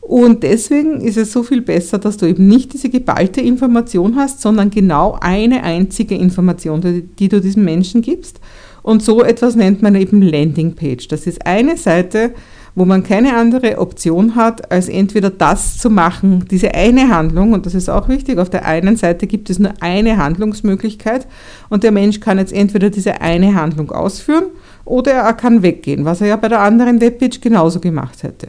Und 0.00 0.42
deswegen 0.42 1.00
ist 1.00 1.16
es 1.16 1.30
so 1.32 1.42
viel 1.42 1.60
besser, 1.60 1.98
dass 1.98 2.16
du 2.16 2.26
eben 2.26 2.48
nicht 2.48 2.72
diese 2.72 2.88
geballte 2.88 3.40
Information 3.40 4.16
hast, 4.16 4.40
sondern 4.40 4.70
genau 4.70 5.18
eine 5.20 5.62
einzige 5.62 6.16
Information, 6.16 6.80
die, 6.80 7.02
die 7.02 7.28
du 7.28 7.40
diesem 7.40 7.64
Menschen 7.64 8.02
gibst. 8.02 8.40
Und 8.82 9.02
so 9.02 9.22
etwas 9.22 9.56
nennt 9.56 9.82
man 9.82 9.94
eben 9.94 10.22
Landingpage. 10.22 11.08
Das 11.08 11.26
ist 11.26 11.46
eine 11.46 11.76
Seite, 11.76 12.32
wo 12.74 12.84
man 12.84 13.02
keine 13.02 13.36
andere 13.36 13.78
Option 13.78 14.36
hat, 14.36 14.70
als 14.70 14.88
entweder 14.88 15.30
das 15.30 15.78
zu 15.78 15.90
machen, 15.90 16.44
diese 16.50 16.74
eine 16.74 17.14
Handlung, 17.14 17.52
und 17.52 17.66
das 17.66 17.74
ist 17.74 17.88
auch 17.88 18.08
wichtig, 18.08 18.38
auf 18.38 18.50
der 18.50 18.64
einen 18.64 18.96
Seite 18.96 19.26
gibt 19.26 19.50
es 19.50 19.58
nur 19.58 19.72
eine 19.80 20.16
Handlungsmöglichkeit 20.16 21.26
und 21.68 21.82
der 21.82 21.92
Mensch 21.92 22.20
kann 22.20 22.38
jetzt 22.38 22.52
entweder 22.52 22.90
diese 22.90 23.20
eine 23.20 23.54
Handlung 23.54 23.90
ausführen 23.90 24.44
oder 24.84 25.12
er 25.12 25.32
kann 25.34 25.62
weggehen, 25.62 26.04
was 26.04 26.20
er 26.20 26.28
ja 26.28 26.36
bei 26.36 26.48
der 26.48 26.60
anderen 26.60 27.00
Webpage 27.00 27.40
genauso 27.40 27.80
gemacht 27.80 28.22
hätte. 28.22 28.48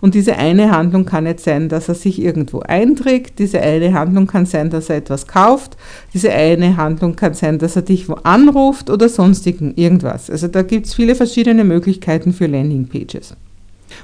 Und 0.00 0.14
diese 0.14 0.36
eine 0.36 0.70
Handlung 0.70 1.04
kann 1.04 1.26
jetzt 1.26 1.44
sein, 1.44 1.68
dass 1.68 1.88
er 1.88 1.94
sich 1.94 2.20
irgendwo 2.20 2.60
einträgt, 2.60 3.38
diese 3.38 3.60
eine 3.60 3.94
Handlung 3.94 4.26
kann 4.26 4.46
sein, 4.46 4.70
dass 4.70 4.90
er 4.90 4.96
etwas 4.96 5.26
kauft, 5.26 5.76
diese 6.12 6.32
eine 6.32 6.76
Handlung 6.76 7.16
kann 7.16 7.34
sein, 7.34 7.58
dass 7.58 7.76
er 7.76 7.82
dich 7.82 8.08
wo 8.08 8.14
anruft 8.14 8.90
oder 8.90 9.08
sonstigen 9.08 9.74
irgendwas. 9.76 10.30
Also 10.30 10.48
da 10.48 10.62
gibt 10.62 10.86
es 10.86 10.94
viele 10.94 11.14
verschiedene 11.14 11.64
Möglichkeiten 11.64 12.32
für 12.32 12.46
Landingpages. 12.46 13.34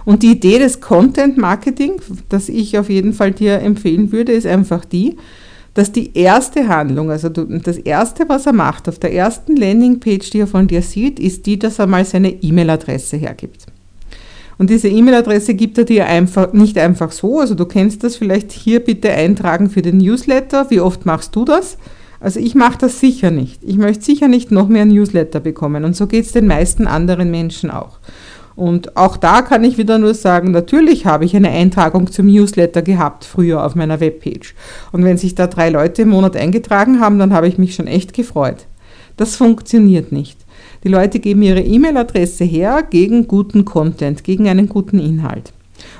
Und 0.04 0.22
die 0.22 0.32
Idee 0.32 0.58
des 0.58 0.80
Content 0.80 1.38
Marketing, 1.38 2.00
das 2.28 2.48
ich 2.48 2.78
auf 2.78 2.90
jeden 2.90 3.12
Fall 3.12 3.32
dir 3.32 3.60
empfehlen 3.60 4.12
würde, 4.12 4.32
ist 4.32 4.46
einfach 4.46 4.84
die, 4.84 5.16
dass 5.74 5.92
die 5.92 6.16
erste 6.16 6.68
Handlung, 6.68 7.10
also 7.10 7.28
das 7.28 7.78
erste, 7.78 8.28
was 8.28 8.46
er 8.46 8.52
macht 8.52 8.88
auf 8.88 8.98
der 8.98 9.14
ersten 9.14 9.56
Landingpage, 9.56 10.30
die 10.30 10.40
er 10.40 10.46
von 10.46 10.66
dir 10.66 10.82
sieht, 10.82 11.18
ist 11.18 11.46
die, 11.46 11.58
dass 11.58 11.78
er 11.78 11.86
mal 11.86 12.04
seine 12.04 12.30
E-Mail-Adresse 12.42 13.16
hergibt. 13.16 13.66
Und 14.58 14.68
diese 14.68 14.88
E-Mail-Adresse 14.88 15.54
gibt 15.54 15.78
er 15.78 15.84
dir 15.84 16.06
einfach, 16.06 16.52
nicht 16.52 16.76
einfach 16.76 17.10
so, 17.10 17.40
also 17.40 17.54
du 17.54 17.64
kennst 17.64 18.04
das 18.04 18.16
vielleicht 18.16 18.52
hier 18.52 18.80
bitte 18.80 19.10
eintragen 19.10 19.70
für 19.70 19.82
den 19.82 19.96
Newsletter. 19.98 20.70
Wie 20.70 20.80
oft 20.80 21.06
machst 21.06 21.34
du 21.34 21.44
das? 21.44 21.78
Also 22.20 22.38
ich 22.38 22.54
mache 22.54 22.78
das 22.78 23.00
sicher 23.00 23.32
nicht. 23.32 23.64
Ich 23.64 23.76
möchte 23.76 24.04
sicher 24.04 24.28
nicht 24.28 24.52
noch 24.52 24.68
mehr 24.68 24.84
Newsletter 24.84 25.40
bekommen. 25.40 25.84
Und 25.84 25.96
so 25.96 26.06
geht 26.06 26.26
es 26.26 26.32
den 26.32 26.46
meisten 26.46 26.86
anderen 26.86 27.30
Menschen 27.30 27.70
auch. 27.70 27.98
Und 28.54 28.96
auch 28.96 29.16
da 29.16 29.42
kann 29.42 29.64
ich 29.64 29.78
wieder 29.78 29.98
nur 29.98 30.14
sagen, 30.14 30.50
natürlich 30.50 31.06
habe 31.06 31.24
ich 31.24 31.34
eine 31.34 31.50
Eintragung 31.50 32.10
zum 32.10 32.26
Newsletter 32.26 32.82
gehabt 32.82 33.24
früher 33.24 33.64
auf 33.64 33.74
meiner 33.74 34.00
Webpage. 34.00 34.54
Und 34.92 35.04
wenn 35.04 35.16
sich 35.16 35.34
da 35.34 35.46
drei 35.46 35.70
Leute 35.70 36.02
im 36.02 36.10
Monat 36.10 36.36
eingetragen 36.36 37.00
haben, 37.00 37.18
dann 37.18 37.32
habe 37.32 37.48
ich 37.48 37.58
mich 37.58 37.74
schon 37.74 37.86
echt 37.86 38.12
gefreut. 38.12 38.66
Das 39.16 39.36
funktioniert 39.36 40.12
nicht. 40.12 40.38
Die 40.84 40.88
Leute 40.88 41.20
geben 41.20 41.42
ihre 41.42 41.60
E-Mail-Adresse 41.60 42.44
her 42.44 42.82
gegen 42.88 43.28
guten 43.28 43.64
Content, 43.64 44.24
gegen 44.24 44.48
einen 44.48 44.68
guten 44.68 44.98
Inhalt. 44.98 45.52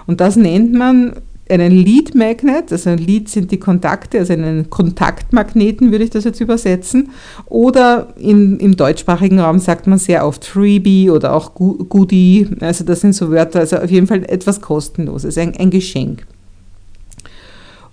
Und 0.07 0.21
das 0.21 0.37
nennt 0.37 0.73
man 0.73 1.15
einen 1.49 1.73
Lead 1.73 2.15
Magnet, 2.15 2.73
also 2.73 2.91
ein 2.91 2.99
Lead 2.99 3.29
sind 3.29 3.51
die 3.51 3.59
Kontakte, 3.59 4.19
also 4.19 4.33
einen 4.33 4.71
Kontaktmagneten 4.71 5.91
würde 5.91 6.05
ich 6.05 6.11
das 6.11 6.25
jetzt 6.25 6.41
übersetzen. 6.41 7.11
Oder 7.47 8.15
in, 8.17 8.59
im 8.59 8.77
deutschsprachigen 8.77 9.41
Raum 9.41 9.59
sagt 9.59 9.87
man 9.87 9.99
sehr 9.99 10.27
oft 10.27 10.45
Freebie 10.45 11.11
oder 11.11 11.35
auch 11.35 11.55
Goodie, 11.55 12.49
also 12.61 12.85
das 12.85 13.01
sind 13.01 13.15
so 13.15 13.31
Wörter, 13.31 13.61
also 13.61 13.77
auf 13.77 13.91
jeden 13.91 14.07
Fall 14.07 14.25
etwas 14.25 14.61
kostenloses, 14.61 15.37
ein, 15.37 15.57
ein 15.57 15.71
Geschenk. 15.71 16.27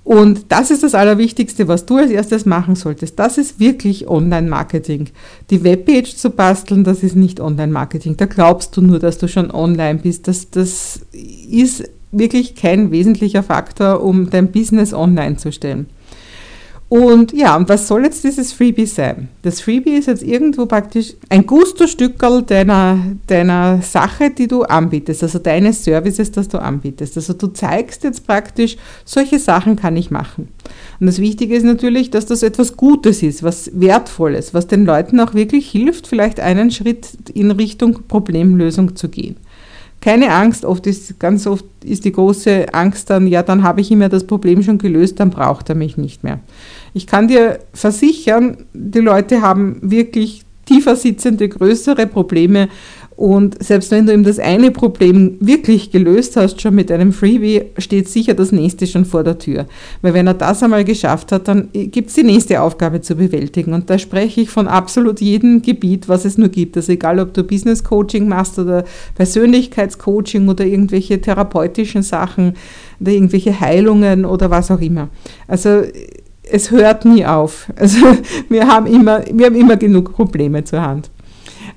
Und 0.03 0.45
das 0.51 0.71
ist 0.71 0.81
das 0.81 0.95
Allerwichtigste, 0.95 1.67
was 1.67 1.85
du 1.85 1.97
als 1.97 2.09
erstes 2.09 2.47
machen 2.47 2.75
solltest. 2.75 3.19
Das 3.19 3.37
ist 3.37 3.59
wirklich 3.59 4.07
Online-Marketing. 4.07 5.09
Die 5.51 5.63
Webpage 5.63 6.15
zu 6.15 6.31
basteln, 6.31 6.83
das 6.83 7.03
ist 7.03 7.15
nicht 7.15 7.39
Online-Marketing. 7.39 8.17
Da 8.17 8.25
glaubst 8.25 8.75
du 8.75 8.81
nur, 8.81 8.97
dass 8.97 9.19
du 9.19 9.27
schon 9.27 9.51
online 9.51 9.99
bist. 9.99 10.27
Das, 10.27 10.49
das 10.49 11.01
ist 11.11 11.87
wirklich 12.11 12.55
kein 12.55 12.91
wesentlicher 12.91 13.43
Faktor, 13.43 14.03
um 14.03 14.29
dein 14.29 14.51
Business 14.51 14.93
online 14.93 15.37
zu 15.37 15.51
stellen. 15.51 15.87
Und 16.89 17.33
ja, 17.33 17.55
und 17.55 17.69
was 17.69 17.87
soll 17.87 18.03
jetzt 18.03 18.23
dieses 18.23 18.51
Freebie 18.51 18.87
sein? 18.87 19.27
Das 19.43 19.61
Freebie 19.61 19.91
ist 19.91 20.07
jetzt 20.07 20.23
irgendwo 20.23 20.65
praktisch 20.65 21.13
ein 21.29 21.45
Gusto-Stückerl 21.45 22.41
deiner, 22.41 22.97
deiner 23.27 23.83
Sache, 23.83 24.31
die 24.31 24.47
du 24.47 24.63
anbietest, 24.63 25.21
also 25.21 25.37
deines 25.37 25.83
Services, 25.83 26.31
das 26.31 26.47
du 26.47 26.59
anbietest. 26.59 27.15
Also 27.15 27.33
du 27.33 27.45
zeigst 27.47 28.03
jetzt 28.03 28.25
praktisch, 28.25 28.75
solche 29.05 29.37
Sachen 29.37 29.75
kann 29.75 29.95
ich 29.97 30.09
machen. 30.09 30.47
Und 30.99 31.05
das 31.05 31.19
Wichtige 31.19 31.55
ist 31.55 31.63
natürlich, 31.63 32.09
dass 32.09 32.25
das 32.25 32.41
etwas 32.41 32.75
Gutes 32.75 33.21
ist, 33.21 33.43
was 33.43 33.69
Wertvolles, 33.75 34.55
was 34.55 34.65
den 34.65 34.83
Leuten 34.83 35.19
auch 35.19 35.35
wirklich 35.35 35.69
hilft, 35.69 36.07
vielleicht 36.07 36.39
einen 36.39 36.71
Schritt 36.71 37.09
in 37.35 37.51
Richtung 37.51 37.99
Problemlösung 38.07 38.95
zu 38.95 39.09
gehen. 39.09 39.35
Keine 40.01 40.31
Angst, 40.31 40.63
oft 40.63 40.87
ist, 40.87 41.19
ganz 41.19 41.45
oft 41.45 41.65
ist 41.83 42.05
die 42.05 42.11
große 42.11 42.73
Angst 42.73 43.09
dann, 43.09 43.27
ja, 43.27 43.43
dann 43.43 43.63
habe 43.63 43.81
ich 43.81 43.91
ihm 43.91 44.01
ja 44.01 44.09
das 44.09 44.25
Problem 44.25 44.63
schon 44.63 44.77
gelöst, 44.77 45.19
dann 45.19 45.29
braucht 45.29 45.69
er 45.69 45.75
mich 45.75 45.97
nicht 45.97 46.23
mehr. 46.23 46.39
Ich 46.93 47.05
kann 47.05 47.27
dir 47.27 47.59
versichern, 47.73 48.65
die 48.73 48.99
Leute 48.99 49.41
haben 49.41 49.77
wirklich 49.81 50.45
tiefer 50.65 50.95
sitzende, 50.95 51.49
größere 51.49 52.07
Probleme 52.07 52.69
und 53.19 53.61
selbst 53.61 53.91
wenn 53.91 54.05
du 54.05 54.13
ihm 54.13 54.23
das 54.23 54.39
eine 54.39 54.71
Problem 54.71 55.35
wirklich 55.41 55.91
gelöst 55.91 56.37
hast, 56.37 56.61
schon 56.61 56.73
mit 56.73 56.89
einem 56.89 57.11
Freebie, 57.11 57.63
steht 57.77 58.07
sicher 58.07 58.33
das 58.33 58.53
nächste 58.53 58.87
schon 58.87 59.03
vor 59.03 59.25
der 59.25 59.37
Tür. 59.37 59.65
Weil 60.01 60.13
wenn 60.13 60.25
er 60.25 60.35
das 60.35 60.63
einmal 60.63 60.85
geschafft 60.85 61.33
hat, 61.33 61.49
dann 61.49 61.67
gibt 61.73 62.07
es 62.07 62.15
die 62.15 62.23
nächste 62.23 62.61
Aufgabe 62.61 63.01
zu 63.01 63.15
bewältigen. 63.15 63.73
Und 63.73 63.89
da 63.89 63.99
spreche 63.99 64.39
ich 64.39 64.49
von 64.49 64.69
absolut 64.69 65.19
jedem 65.19 65.61
Gebiet, 65.61 66.07
was 66.07 66.23
es 66.23 66.37
nur 66.37 66.47
gibt. 66.47 66.77
Also 66.77 66.93
egal, 66.93 67.19
ob 67.19 67.33
du 67.33 67.43
Business 67.43 67.83
Coaching 67.83 68.29
machst 68.29 68.57
oder 68.57 68.85
Persönlichkeitscoaching 69.15 70.47
oder 70.47 70.65
irgendwelche 70.65 71.19
therapeutischen 71.19 72.03
Sachen 72.03 72.53
oder 73.01 73.11
irgendwelche 73.11 73.59
Heilungen 73.59 74.23
oder 74.23 74.49
was 74.49 74.71
auch 74.71 74.79
immer. 74.79 75.09
Also 75.45 75.81
es 76.49 76.71
hört 76.71 77.03
nie 77.03 77.25
auf. 77.25 77.67
Also 77.75 77.97
wir 78.47 78.65
haben 78.65 78.87
immer, 78.87 79.25
wir 79.29 79.47
haben 79.47 79.55
immer 79.55 79.75
genug 79.75 80.13
Probleme 80.13 80.63
zur 80.63 80.81
Hand. 80.81 81.09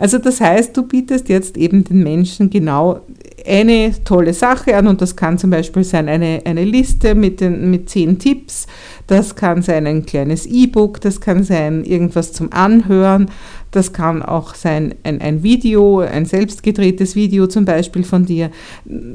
Also 0.02 0.18
das 0.18 0.40
heißt, 0.40 0.76
du 0.76 0.82
bietest 0.82 1.28
jetzt 1.28 1.56
eben 1.56 1.84
den 1.84 2.02
Menschen 2.02 2.50
genau 2.50 3.02
eine 3.46 3.92
tolle 4.02 4.34
Sache 4.34 4.76
an 4.76 4.88
und 4.88 5.00
das 5.00 5.14
kann 5.14 5.38
zum 5.38 5.50
Beispiel 5.50 5.84
sein 5.84 6.08
eine, 6.08 6.40
eine 6.44 6.64
Liste 6.64 7.14
mit, 7.14 7.40
den, 7.40 7.70
mit 7.70 7.88
zehn 7.88 8.18
Tipps, 8.18 8.66
das 9.06 9.36
kann 9.36 9.62
sein 9.62 9.86
ein 9.86 10.04
kleines 10.04 10.44
E-Book, 10.44 11.00
das 11.00 11.20
kann 11.20 11.44
sein 11.44 11.84
irgendwas 11.84 12.32
zum 12.32 12.52
Anhören, 12.52 13.30
das 13.70 13.92
kann 13.92 14.22
auch 14.22 14.56
sein 14.56 14.96
ein, 15.04 15.20
ein 15.20 15.44
Video, 15.44 16.00
ein 16.00 16.26
selbstgedrehtes 16.26 17.14
Video 17.14 17.46
zum 17.46 17.64
Beispiel 17.64 18.02
von 18.02 18.26
dir. 18.26 18.50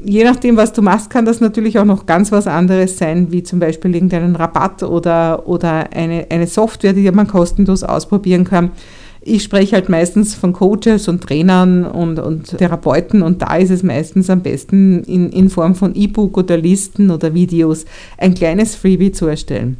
Je 0.06 0.24
nachdem, 0.24 0.56
was 0.56 0.72
du 0.72 0.80
machst, 0.80 1.10
kann 1.10 1.26
das 1.26 1.42
natürlich 1.42 1.78
auch 1.78 1.84
noch 1.84 2.06
ganz 2.06 2.32
was 2.32 2.46
anderes 2.46 2.96
sein, 2.96 3.30
wie 3.30 3.42
zum 3.42 3.58
Beispiel 3.58 3.94
irgendeinen 3.94 4.36
Rabatt 4.36 4.82
oder, 4.82 5.46
oder 5.46 5.92
eine, 5.92 6.28
eine 6.30 6.46
Software, 6.46 6.94
die 6.94 7.10
man 7.10 7.26
kostenlos 7.26 7.82
ausprobieren 7.82 8.44
kann. 8.44 8.70
Ich 9.20 9.42
spreche 9.42 9.76
halt 9.76 9.88
meistens 9.88 10.34
von 10.34 10.52
Coaches 10.52 11.08
und 11.08 11.22
Trainern 11.22 11.84
und, 11.84 12.18
und 12.18 12.56
Therapeuten 12.56 13.22
und 13.22 13.42
da 13.42 13.56
ist 13.56 13.70
es 13.70 13.82
meistens 13.82 14.30
am 14.30 14.42
besten 14.42 15.02
in, 15.04 15.30
in 15.30 15.50
Form 15.50 15.74
von 15.74 15.94
E-Book 15.94 16.36
oder 16.36 16.56
Listen 16.56 17.10
oder 17.10 17.34
Videos 17.34 17.84
ein 18.16 18.34
kleines 18.34 18.74
Freebie 18.74 19.12
zu 19.12 19.26
erstellen. 19.26 19.76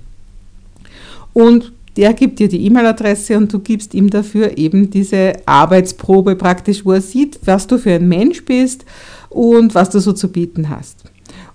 Und 1.33 1.73
der 1.97 2.12
gibt 2.14 2.38
dir 2.38 2.49
die 2.49 2.64
E-Mail-Adresse 2.66 3.37
und 3.37 3.52
du 3.52 3.59
gibst 3.59 3.95
ihm 3.95 4.09
dafür 4.11 4.57
eben 4.57 4.90
diese 4.90 5.33
Arbeitsprobe 5.47 6.37
praktisch, 6.37 6.85
wo 6.85 6.92
er 6.92 7.00
sieht, 7.00 7.40
was 7.45 7.66
du 7.66 7.78
für 7.78 7.92
ein 7.92 8.09
Mensch 8.09 8.45
bist 8.45 8.85
und 9.30 9.75
was 9.75 9.90
du 9.90 9.99
so 9.99 10.12
zu 10.12 10.28
bieten 10.28 10.68
hast. 10.68 11.04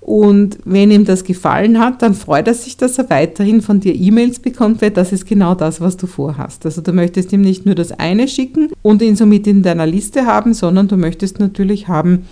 Und 0.06 0.58
wenn 0.66 0.92
ihm 0.92 1.06
das 1.06 1.24
gefallen 1.24 1.80
hat, 1.80 2.02
dann 2.02 2.14
freut 2.14 2.50
er 2.50 2.54
sich, 2.54 2.76
dass 2.76 2.98
er 2.98 3.10
weiterhin 3.10 3.62
von 3.62 3.80
dir 3.80 3.96
E-Mails 3.96 4.40
bekommt, 4.40 4.82
weil 4.82 4.92
das 4.92 5.14
ist 5.14 5.26
genau 5.26 5.56
das, 5.56 5.80
was 5.80 5.96
du 5.96 6.08
vorhast. 6.08 6.66
Also 6.66 6.82
du 6.82 6.92
möchtest 6.92 7.32
ihm 7.32 7.40
nicht 7.40 7.66
nur 7.66 7.74
das 7.74 7.94
eine 7.94 8.28
schicken 8.28 8.70
und 8.82 9.02
ihn 9.02 9.16
somit 9.16 9.48
in 9.48 9.64
deiner 9.64 9.86
Liste 9.86 10.26
haben, 10.26 10.54
sondern 10.54 10.90
du 10.90 10.98
möchtest 10.98 11.40
natürlich 11.40 11.88
haben, 11.88 12.26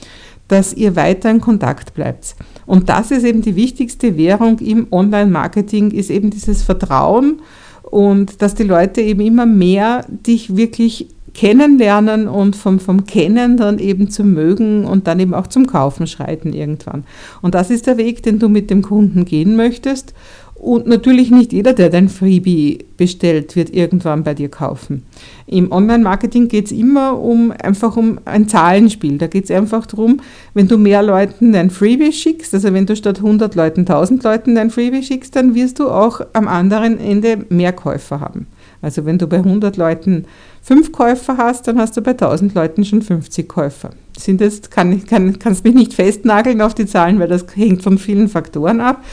dass 0.50 0.74
ihr 0.74 0.98
weiter 0.98 1.32
in 1.32 1.40
Kontakt 1.40 1.94
bleibt. 1.94 2.36
Und 2.66 2.90
das 2.90 3.10
ist 3.10 3.24
eben 3.24 3.42
die 3.42 3.56
wichtigste 3.56 4.18
Währung 4.18 4.60
im 4.60 4.88
Online-Marketing, 4.92 5.92
ist 5.92 6.10
eben 6.10 6.30
dieses 6.30 6.64
Vertrauen 6.64 7.42
und 7.84 8.42
dass 8.42 8.54
die 8.54 8.64
Leute 8.64 9.00
eben 9.00 9.22
immer 9.22 9.46
mehr 9.46 10.06
dich 10.10 10.58
wirklich 10.58 11.08
kennenlernen 11.34 12.28
und 12.28 12.56
vom, 12.56 12.80
vom 12.80 13.06
Kennen 13.06 13.58
dann 13.58 13.80
eben 13.80 14.10
zum 14.10 14.34
Mögen 14.34 14.86
und 14.86 15.08
dann 15.08 15.20
eben 15.20 15.34
auch 15.34 15.48
zum 15.48 15.68
Kaufen 15.68 16.08
schreiten 16.08 16.54
irgendwann. 16.54 17.04
Und 17.42 17.56
das 17.56 17.70
ist 17.70 17.88
der 17.88 17.98
Weg, 17.98 18.24
den 18.24 18.40
du 18.40 18.50
mit 18.50 18.70
dem 18.70 18.82
Kunden 18.82 19.26
gehen 19.26 19.56
möchtest. 19.56 20.14
Und 20.62 20.86
natürlich 20.86 21.32
nicht 21.32 21.54
jeder, 21.54 21.74
der 21.74 21.90
dein 21.90 22.08
Freebie 22.08 22.86
bestellt, 22.96 23.56
wird 23.56 23.74
irgendwann 23.74 24.24
bei 24.24 24.36
dir 24.36 24.48
kaufen. 24.48 25.02
Im 25.48 25.72
Online-Marketing 25.72 26.50
geht 26.50 26.68
es 26.68 26.72
immer 26.72 27.20
um 27.20 27.52
einfach 27.52 27.98
um 27.98 28.20
ein 28.26 28.48
Zahlenspiel. 28.48 29.18
Da 29.18 29.26
geht 29.26 29.46
es 29.46 29.50
einfach 29.50 29.88
darum, 29.88 30.22
wenn 30.54 30.68
du 30.68 30.78
mehr 30.78 31.02
Leuten 31.02 31.52
dein 31.54 31.72
Freebie 31.72 32.14
schickst, 32.14 32.54
also 32.54 32.72
wenn 32.74 32.86
du 32.86 32.96
statt 32.96 33.18
100 33.18 33.56
Leuten 33.56 33.82
1000 33.82 34.24
Leuten 34.24 34.54
dein 34.54 34.70
Freebie 34.70 35.02
schickst, 35.02 35.36
dann 35.36 35.56
wirst 35.56 35.80
du 35.80 35.90
auch 35.90 36.22
am 36.34 36.48
anderen 36.48 37.00
Ende 37.00 37.44
mehr 37.50 37.74
Käufer 37.74 38.20
haben. 38.20 38.46
Also 38.84 39.06
wenn 39.06 39.18
du 39.18 39.26
bei 39.26 39.38
100 39.38 39.78
Leuten 39.78 40.26
fünf 40.62 40.92
Käufer 40.92 41.38
hast, 41.38 41.68
dann 41.68 41.80
hast 41.80 41.98
du 41.98 42.02
bei 42.02 42.12
1000 42.12 42.54
Leuten 42.54 42.86
schon 42.86 43.02
50 43.02 43.48
Käufer. 43.48 43.92
Sind 44.18 44.42
jetzt, 44.42 44.72
kann, 44.72 45.06
kann, 45.06 45.40
kannst 45.40 45.64
mich 45.64 45.74
nicht 45.74 45.94
festnageln 45.94 46.62
auf 46.62 46.76
die 46.76 46.86
Zahlen, 46.86 47.20
weil 47.20 47.28
das 47.28 47.46
hängt 47.56 47.84
von 47.84 47.98
vielen 47.98 48.28
Faktoren 48.28 48.80
ab, 48.80 49.04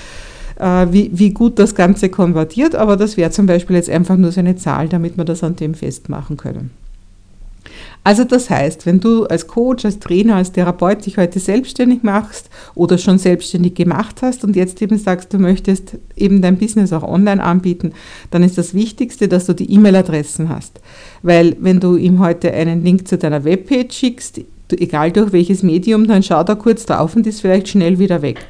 äh, 0.58 0.86
wie, 0.90 1.10
wie 1.12 1.30
gut 1.30 1.58
das 1.58 1.74
Ganze 1.74 2.08
konvertiert, 2.08 2.74
aber 2.74 2.96
das 2.96 3.16
wäre 3.16 3.30
zum 3.30 3.46
Beispiel 3.46 3.76
jetzt 3.76 3.90
einfach 3.90 4.16
nur 4.16 4.32
so 4.32 4.40
eine 4.40 4.56
Zahl, 4.56 4.88
damit 4.88 5.16
wir 5.16 5.24
das 5.24 5.42
an 5.42 5.56
dem 5.56 5.74
festmachen 5.74 6.36
können. 6.36 6.70
Also 8.08 8.24
das 8.24 8.48
heißt, 8.48 8.86
wenn 8.86 9.00
du 9.00 9.26
als 9.26 9.48
Coach, 9.48 9.84
als 9.84 9.98
Trainer, 9.98 10.36
als 10.36 10.52
Therapeut 10.52 11.04
dich 11.04 11.18
heute 11.18 11.38
selbstständig 11.38 12.02
machst 12.02 12.48
oder 12.74 12.96
schon 12.96 13.18
selbstständig 13.18 13.74
gemacht 13.74 14.22
hast 14.22 14.44
und 14.44 14.56
jetzt 14.56 14.80
eben 14.80 14.96
sagst, 14.96 15.34
du 15.34 15.38
möchtest 15.38 15.98
eben 16.16 16.40
dein 16.40 16.56
Business 16.56 16.94
auch 16.94 17.02
online 17.02 17.44
anbieten, 17.44 17.92
dann 18.30 18.42
ist 18.42 18.56
das 18.56 18.72
Wichtigste, 18.72 19.28
dass 19.28 19.44
du 19.44 19.52
die 19.52 19.70
E-Mail-Adressen 19.70 20.48
hast. 20.48 20.80
Weil 21.22 21.54
wenn 21.60 21.80
du 21.80 21.96
ihm 21.96 22.18
heute 22.18 22.50
einen 22.50 22.82
Link 22.82 23.06
zu 23.06 23.18
deiner 23.18 23.44
Webpage 23.44 23.94
schickst, 23.94 24.40
egal 24.76 25.12
durch 25.12 25.32
welches 25.32 25.62
Medium, 25.62 26.06
dann 26.06 26.22
schaut 26.22 26.48
er 26.48 26.56
kurz 26.56 26.86
drauf 26.86 27.16
und 27.16 27.26
ist 27.26 27.40
vielleicht 27.40 27.68
schnell 27.68 27.98
wieder 27.98 28.22
weg. 28.22 28.46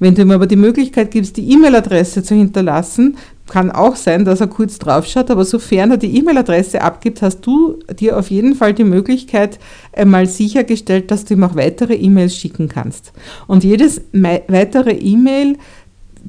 Wenn 0.00 0.14
du 0.14 0.22
ihm 0.22 0.30
aber 0.30 0.46
die 0.46 0.56
Möglichkeit 0.56 1.10
gibst, 1.10 1.36
die 1.36 1.50
E-Mail-Adresse 1.50 2.22
zu 2.22 2.34
hinterlassen, 2.34 3.16
kann 3.48 3.70
auch 3.70 3.96
sein, 3.96 4.24
dass 4.24 4.40
er 4.40 4.46
kurz 4.46 4.78
draufschaut, 4.78 5.30
aber 5.30 5.44
sofern 5.44 5.90
er 5.90 5.96
die 5.96 6.16
E-Mail-Adresse 6.18 6.82
abgibt, 6.82 7.22
hast 7.22 7.40
du 7.40 7.80
dir 7.98 8.18
auf 8.18 8.30
jeden 8.30 8.54
Fall 8.54 8.74
die 8.74 8.84
Möglichkeit 8.84 9.58
einmal 9.92 10.26
sichergestellt, 10.26 11.10
dass 11.10 11.24
du 11.24 11.34
ihm 11.34 11.42
auch 11.44 11.56
weitere 11.56 11.94
E-Mails 11.94 12.36
schicken 12.36 12.68
kannst. 12.68 13.12
Und 13.46 13.64
jedes 13.64 14.02
weitere 14.12 14.92
E-Mail 14.92 15.56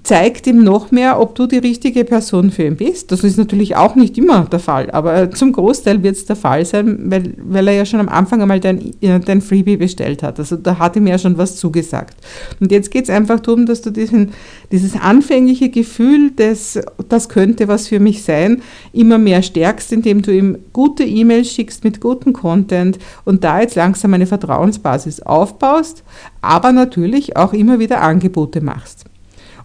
zeigt 0.03 0.47
ihm 0.47 0.63
noch 0.63 0.91
mehr, 0.91 1.19
ob 1.19 1.35
du 1.35 1.45
die 1.45 1.57
richtige 1.57 2.05
Person 2.05 2.51
für 2.51 2.63
ihn 2.63 2.77
bist. 2.77 3.11
Das 3.11 3.23
ist 3.23 3.37
natürlich 3.37 3.75
auch 3.75 3.95
nicht 3.95 4.17
immer 4.17 4.45
der 4.45 4.59
Fall, 4.59 4.89
aber 4.91 5.31
zum 5.31 5.51
Großteil 5.51 6.03
wird 6.03 6.15
es 6.15 6.25
der 6.25 6.35
Fall 6.35 6.65
sein, 6.65 7.11
weil, 7.11 7.33
weil 7.37 7.67
er 7.67 7.73
ja 7.73 7.85
schon 7.85 7.99
am 7.99 8.09
Anfang 8.09 8.41
einmal 8.41 8.59
dein, 8.59 8.91
dein 9.01 9.41
Freebie 9.41 9.77
bestellt 9.77 10.23
hat. 10.23 10.39
Also 10.39 10.55
da 10.55 10.79
hat 10.79 10.95
ihm 10.95 11.07
ja 11.07 11.17
schon 11.17 11.37
was 11.37 11.57
zugesagt. 11.57 12.15
Und 12.59 12.71
jetzt 12.71 12.91
geht 12.91 13.03
es 13.03 13.09
einfach 13.09 13.39
darum, 13.39 13.65
dass 13.65 13.81
du 13.81 13.91
diesen, 13.91 14.31
dieses 14.71 14.95
anfängliche 14.95 15.69
Gefühl, 15.69 16.31
des, 16.31 16.79
das 17.09 17.29
könnte 17.29 17.67
was 17.67 17.87
für 17.87 17.99
mich 17.99 18.23
sein, 18.23 18.61
immer 18.93 19.17
mehr 19.17 19.41
stärkst, 19.41 19.91
indem 19.91 20.21
du 20.21 20.31
ihm 20.31 20.57
gute 20.71 21.03
E-Mails 21.03 21.51
schickst 21.51 21.83
mit 21.83 21.99
gutem 21.99 22.33
Content 22.33 22.99
und 23.25 23.43
da 23.43 23.61
jetzt 23.61 23.75
langsam 23.75 24.13
eine 24.13 24.27
Vertrauensbasis 24.27 25.21
aufbaust, 25.21 26.03
aber 26.41 26.71
natürlich 26.71 27.35
auch 27.35 27.53
immer 27.53 27.79
wieder 27.79 28.01
Angebote 28.01 28.61
machst. 28.61 29.05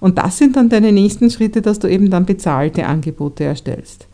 Und 0.05 0.19
das 0.19 0.37
sind 0.37 0.55
dann 0.57 0.69
deine 0.69 0.93
nächsten 0.93 1.31
Schritte, 1.31 1.62
dass 1.62 1.79
du 1.79 1.88
eben 1.88 2.11
dann 2.11 2.27
bezahlte 2.27 2.85
Angebote 2.85 3.45
erstellst. 3.45 4.07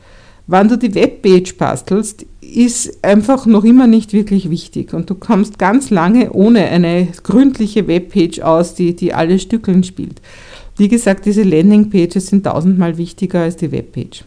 Wann 0.46 0.68
du 0.68 0.78
die 0.78 0.94
Webpage 0.94 1.56
bastelst, 1.56 2.24
ist 2.40 3.02
einfach 3.02 3.44
noch 3.44 3.64
immer 3.64 3.88
nicht 3.88 4.12
wirklich 4.12 4.50
wichtig. 4.50 4.94
Und 4.94 5.10
du 5.10 5.16
kommst 5.16 5.58
ganz 5.58 5.90
lange 5.90 6.30
ohne 6.30 6.66
eine 6.66 7.08
gründliche 7.24 7.88
Webpage 7.88 8.38
aus, 8.38 8.76
die, 8.76 8.94
die 8.94 9.12
alle 9.12 9.40
Stückeln 9.40 9.82
spielt. 9.82 10.22
Wie 10.76 10.86
gesagt, 10.86 11.26
diese 11.26 11.42
Landingpages 11.42 12.28
sind 12.28 12.44
tausendmal 12.44 12.96
wichtiger 12.96 13.40
als 13.40 13.56
die 13.56 13.72
Webpage. 13.72 14.22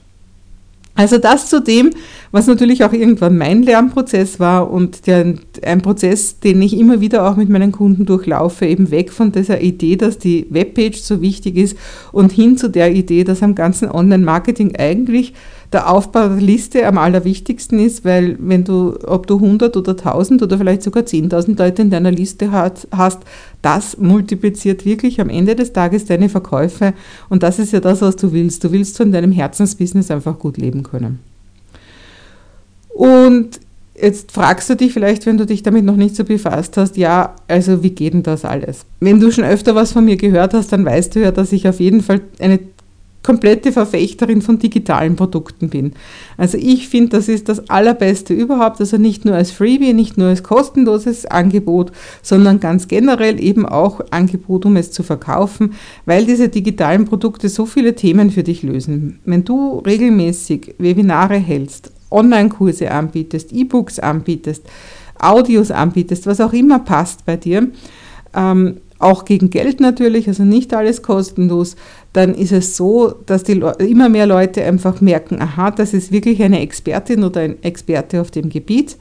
Also 0.95 1.17
das 1.17 1.49
zu 1.49 1.59
dem, 1.59 1.89
was 2.31 2.45
natürlich 2.45 2.83
auch 2.83 2.93
irgendwann 2.93 3.35
mein 3.35 3.63
Lernprozess 3.63 4.39
war 4.39 4.69
und 4.69 5.07
der, 5.07 5.33
ein 5.65 5.81
Prozess, 5.81 6.39
den 6.39 6.61
ich 6.61 6.77
immer 6.77 7.01
wieder 7.01 7.27
auch 7.27 7.35
mit 7.35 7.49
meinen 7.49 7.71
Kunden 7.71 8.05
durchlaufe, 8.05 8.67
eben 8.67 8.91
weg 8.91 9.11
von 9.11 9.31
dieser 9.31 9.61
Idee, 9.61 9.95
dass 9.95 10.19
die 10.19 10.45
Webpage 10.51 10.99
so 10.99 11.19
wichtig 11.21 11.57
ist 11.57 11.75
und 12.11 12.31
hin 12.31 12.57
zu 12.57 12.69
der 12.69 12.93
Idee, 12.93 13.23
dass 13.23 13.41
am 13.41 13.55
ganzen 13.55 13.89
Online-Marketing 13.89 14.75
eigentlich 14.75 15.33
der 15.73 15.89
Aufbau 15.89 16.29
der 16.29 16.37
Liste 16.37 16.85
am 16.85 16.97
allerwichtigsten 16.97 17.79
ist, 17.79 18.05
weil 18.05 18.37
wenn 18.39 18.63
du, 18.63 18.97
ob 19.05 19.27
du 19.27 19.35
100 19.35 19.75
oder 19.75 19.91
1000 19.91 20.43
oder 20.43 20.57
vielleicht 20.57 20.83
sogar 20.83 21.03
10.000 21.03 21.57
Leute 21.57 21.81
in 21.81 21.89
deiner 21.89 22.11
Liste 22.11 22.51
hat, 22.51 22.87
hast, 22.91 23.19
das 23.61 23.97
multipliziert 23.97 24.85
wirklich 24.85 25.19
am 25.19 25.29
Ende 25.29 25.55
des 25.55 25.73
Tages 25.73 26.05
deine 26.05 26.29
Verkäufe 26.29 26.93
und 27.29 27.43
das 27.43 27.59
ist 27.59 27.73
ja 27.73 27.79
das, 27.79 28.01
was 28.01 28.15
du 28.15 28.31
willst. 28.31 28.63
Du 28.63 28.71
willst 28.71 28.97
von 28.97 29.11
deinem 29.11 29.31
Herzensbusiness 29.31 30.11
einfach 30.11 30.39
gut 30.39 30.57
leben 30.57 30.83
können. 30.83 31.19
Und 32.89 33.59
Jetzt 33.95 34.31
fragst 34.31 34.69
du 34.69 34.75
dich 34.75 34.91
vielleicht, 34.91 35.27
wenn 35.27 35.37
du 35.37 35.45
dich 35.45 35.61
damit 35.61 35.85
noch 35.85 35.95
nicht 35.95 36.15
so 36.15 36.23
befasst 36.23 36.77
hast, 36.77 36.97
ja, 36.97 37.35
also 37.47 37.83
wie 37.83 37.91
geht 37.91 38.13
denn 38.13 38.23
das 38.23 38.43
alles? 38.43 38.85
Wenn 38.99 39.19
du 39.19 39.31
schon 39.31 39.43
öfter 39.43 39.75
was 39.75 39.91
von 39.91 40.03
mir 40.03 40.17
gehört 40.17 40.55
hast, 40.55 40.73
dann 40.73 40.83
weißt 40.83 41.15
du 41.15 41.21
ja, 41.21 41.31
dass 41.31 41.51
ich 41.51 41.67
auf 41.67 41.79
jeden 41.79 42.01
Fall 42.01 42.21
eine 42.39 42.59
komplette 43.23 43.71
Verfechterin 43.71 44.41
von 44.41 44.59
digitalen 44.59 45.15
Produkten 45.15 45.69
bin. 45.69 45.93
Also 46.37 46.57
ich 46.57 46.89
finde, 46.89 47.17
das 47.17 47.29
ist 47.29 47.47
das 47.47 47.69
Allerbeste 47.69 48.33
überhaupt, 48.33 48.79
also 48.81 48.97
nicht 48.97 49.23
nur 49.23 49.35
als 49.35 49.51
Freebie, 49.51 49.93
nicht 49.93 50.17
nur 50.17 50.27
als 50.27 50.43
kostenloses 50.43 51.25
Angebot, 51.25 51.93
sondern 52.21 52.59
ganz 52.59 52.87
generell 52.87 53.41
eben 53.41 53.65
auch 53.65 54.01
Angebot, 54.11 54.65
um 54.65 54.75
es 54.75 54.91
zu 54.91 55.03
verkaufen, 55.03 55.73
weil 56.05 56.25
diese 56.25 56.49
digitalen 56.49 57.05
Produkte 57.05 57.47
so 57.47 57.65
viele 57.65 57.95
Themen 57.95 58.29
für 58.29 58.43
dich 58.43 58.61
lösen. 58.61 59.19
Wenn 59.25 59.45
du 59.45 59.79
regelmäßig 59.79 60.75
Webinare 60.77 61.37
hältst, 61.37 61.91
Online-Kurse 62.11 62.91
anbietest, 62.91 63.53
E-Books 63.53 63.99
anbietest, 63.99 64.63
Audios 65.17 65.71
anbietest, 65.71 66.27
was 66.27 66.41
auch 66.41 66.53
immer 66.53 66.79
passt 66.79 67.25
bei 67.25 67.37
dir, 67.37 67.69
ähm, 68.35 68.77
auch 68.99 69.25
gegen 69.25 69.49
Geld 69.49 69.79
natürlich, 69.79 70.27
also 70.27 70.43
nicht 70.43 70.73
alles 70.73 71.01
kostenlos, 71.01 71.75
dann 72.13 72.35
ist 72.35 72.51
es 72.51 72.77
so, 72.77 73.15
dass 73.25 73.43
die 73.43 73.63
immer 73.79 74.07
mehr 74.07 74.27
Leute 74.27 74.63
einfach 74.63 75.01
merken, 75.01 75.41
aha, 75.41 75.71
das 75.71 75.93
ist 75.93 76.11
wirklich 76.11 76.41
eine 76.43 76.61
Expertin 76.61 77.23
oder 77.23 77.41
ein 77.41 77.61
Experte 77.63 78.21
auf 78.21 78.29
dem 78.29 78.49
Gebiet 78.49 78.97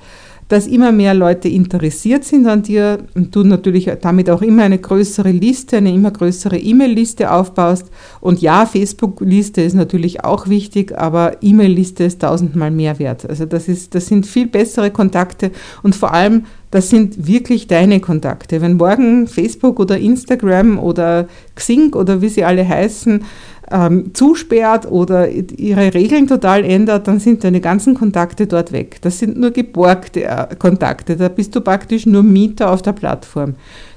dass 0.52 0.66
immer 0.66 0.92
mehr 0.92 1.14
Leute 1.14 1.48
interessiert 1.48 2.24
sind 2.24 2.46
an 2.46 2.62
dir 2.62 2.98
und 3.14 3.34
du 3.34 3.42
natürlich 3.42 3.90
damit 4.02 4.28
auch 4.28 4.42
immer 4.42 4.64
eine 4.64 4.78
größere 4.78 5.30
Liste, 5.30 5.78
eine 5.78 5.94
immer 5.94 6.10
größere 6.10 6.58
E-Mail-Liste 6.58 7.32
aufbaust. 7.32 7.86
Und 8.20 8.42
ja, 8.42 8.66
Facebook-Liste 8.66 9.62
ist 9.62 9.72
natürlich 9.72 10.24
auch 10.24 10.48
wichtig, 10.48 10.92
aber 10.98 11.38
E-Mail-Liste 11.40 12.04
ist 12.04 12.20
tausendmal 12.20 12.70
mehr 12.70 12.98
wert. 12.98 13.26
Also 13.26 13.46
das, 13.46 13.66
ist, 13.66 13.94
das 13.94 14.08
sind 14.08 14.26
viel 14.26 14.46
bessere 14.46 14.90
Kontakte 14.90 15.52
und 15.82 15.94
vor 15.94 16.12
allem, 16.12 16.44
das 16.70 16.90
sind 16.90 17.26
wirklich 17.26 17.66
deine 17.66 18.00
Kontakte. 18.00 18.60
Wenn 18.60 18.76
morgen 18.76 19.28
Facebook 19.28 19.80
oder 19.80 19.96
Instagram 19.96 20.78
oder 20.78 21.28
Xing 21.54 21.94
oder 21.94 22.20
wie 22.20 22.28
sie 22.28 22.44
alle 22.44 22.68
heißen, 22.68 23.24
ähm, 23.72 24.14
zusperrt 24.14 24.90
oder 24.90 25.28
ihre 25.28 25.94
Regeln 25.94 26.26
total 26.26 26.64
ändert, 26.64 27.08
dann 27.08 27.18
sind 27.18 27.42
deine 27.42 27.60
ganzen 27.60 27.94
Kontakte 27.94 28.46
dort 28.46 28.72
weg. 28.72 28.98
Das 29.02 29.18
sind 29.18 29.38
nur 29.38 29.50
geborgte 29.50 30.24
äh, 30.24 30.54
Kontakte. 30.58 31.16
Da 31.16 31.28
bist 31.28 31.54
du 31.56 31.60
praktisch 31.60 32.06
nur 32.06 32.22
Mieter 32.22 32.70
auf 32.70 32.82
der 32.82 32.92
Plattform. 32.92 33.54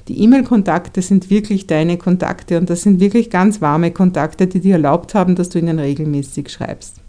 Die 0.08 0.22
E-Mail-Kontakte 0.22 1.02
sind 1.02 1.30
wirklich 1.30 1.66
deine 1.66 1.98
Kontakte 1.98 2.58
und 2.58 2.70
das 2.70 2.82
sind 2.82 3.00
wirklich 3.00 3.30
ganz 3.30 3.60
warme 3.60 3.90
Kontakte, 3.90 4.46
die 4.46 4.60
dir 4.60 4.74
erlaubt 4.74 5.14
haben, 5.14 5.34
dass 5.34 5.48
du 5.48 5.58
ihnen 5.58 5.78
regelmäßig 5.78 6.48
schreibst. 6.48 7.05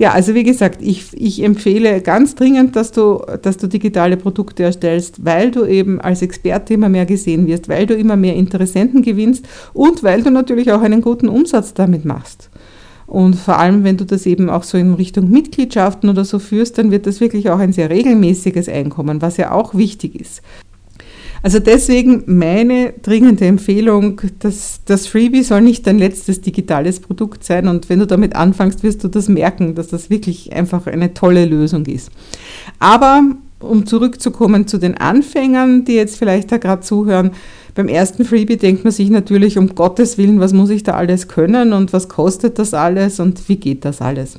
Ja, 0.00 0.12
also 0.12 0.34
wie 0.34 0.44
gesagt, 0.44 0.80
ich, 0.80 1.08
ich 1.12 1.42
empfehle 1.42 2.00
ganz 2.00 2.34
dringend, 2.34 2.74
dass 2.74 2.90
du, 2.90 3.22
dass 3.42 3.58
du 3.58 3.66
digitale 3.66 4.16
Produkte 4.16 4.62
erstellst, 4.62 5.26
weil 5.26 5.50
du 5.50 5.66
eben 5.66 6.00
als 6.00 6.22
Experte 6.22 6.72
immer 6.72 6.88
mehr 6.88 7.04
gesehen 7.04 7.46
wirst, 7.46 7.68
weil 7.68 7.84
du 7.84 7.92
immer 7.92 8.16
mehr 8.16 8.34
Interessenten 8.34 9.02
gewinnst 9.02 9.46
und 9.74 10.02
weil 10.02 10.22
du 10.22 10.30
natürlich 10.30 10.72
auch 10.72 10.80
einen 10.80 11.02
guten 11.02 11.28
Umsatz 11.28 11.74
damit 11.74 12.06
machst. 12.06 12.48
Und 13.06 13.36
vor 13.36 13.58
allem, 13.58 13.84
wenn 13.84 13.98
du 13.98 14.06
das 14.06 14.24
eben 14.24 14.48
auch 14.48 14.62
so 14.62 14.78
in 14.78 14.94
Richtung 14.94 15.30
Mitgliedschaften 15.30 16.08
oder 16.08 16.24
so 16.24 16.38
führst, 16.38 16.78
dann 16.78 16.90
wird 16.90 17.06
das 17.06 17.20
wirklich 17.20 17.50
auch 17.50 17.58
ein 17.58 17.74
sehr 17.74 17.90
regelmäßiges 17.90 18.70
Einkommen, 18.70 19.20
was 19.20 19.36
ja 19.36 19.52
auch 19.52 19.74
wichtig 19.74 20.18
ist. 20.18 20.40
Also 21.42 21.58
deswegen 21.58 22.24
meine 22.26 22.92
dringende 23.02 23.46
Empfehlung, 23.46 24.20
dass 24.40 24.80
das 24.84 25.06
Freebie 25.06 25.42
soll 25.42 25.62
nicht 25.62 25.86
dein 25.86 25.98
letztes 25.98 26.42
digitales 26.42 27.00
Produkt 27.00 27.44
sein 27.44 27.66
und 27.66 27.88
wenn 27.88 27.98
du 27.98 28.06
damit 28.06 28.36
anfängst, 28.36 28.82
wirst 28.82 29.02
du 29.04 29.08
das 29.08 29.28
merken, 29.28 29.74
dass 29.74 29.88
das 29.88 30.10
wirklich 30.10 30.52
einfach 30.52 30.86
eine 30.86 31.14
tolle 31.14 31.46
Lösung 31.46 31.86
ist. 31.86 32.10
Aber 32.78 33.22
um 33.60 33.86
zurückzukommen 33.86 34.66
zu 34.66 34.78
den 34.78 34.96
Anfängern, 34.96 35.84
die 35.84 35.94
jetzt 35.94 36.16
vielleicht 36.16 36.52
da 36.52 36.58
gerade 36.58 36.82
zuhören, 36.82 37.32
beim 37.74 37.88
ersten 37.88 38.24
Freebie 38.24 38.56
denkt 38.56 38.84
man 38.84 38.92
sich 38.92 39.10
natürlich, 39.10 39.56
um 39.56 39.74
Gottes 39.74 40.18
Willen, 40.18 40.40
was 40.40 40.52
muss 40.52 40.70
ich 40.70 40.82
da 40.82 40.92
alles 40.92 41.28
können 41.28 41.72
und 41.72 41.92
was 41.92 42.08
kostet 42.08 42.58
das 42.58 42.74
alles 42.74 43.20
und 43.20 43.48
wie 43.48 43.56
geht 43.56 43.84
das 43.84 44.02
alles? 44.02 44.38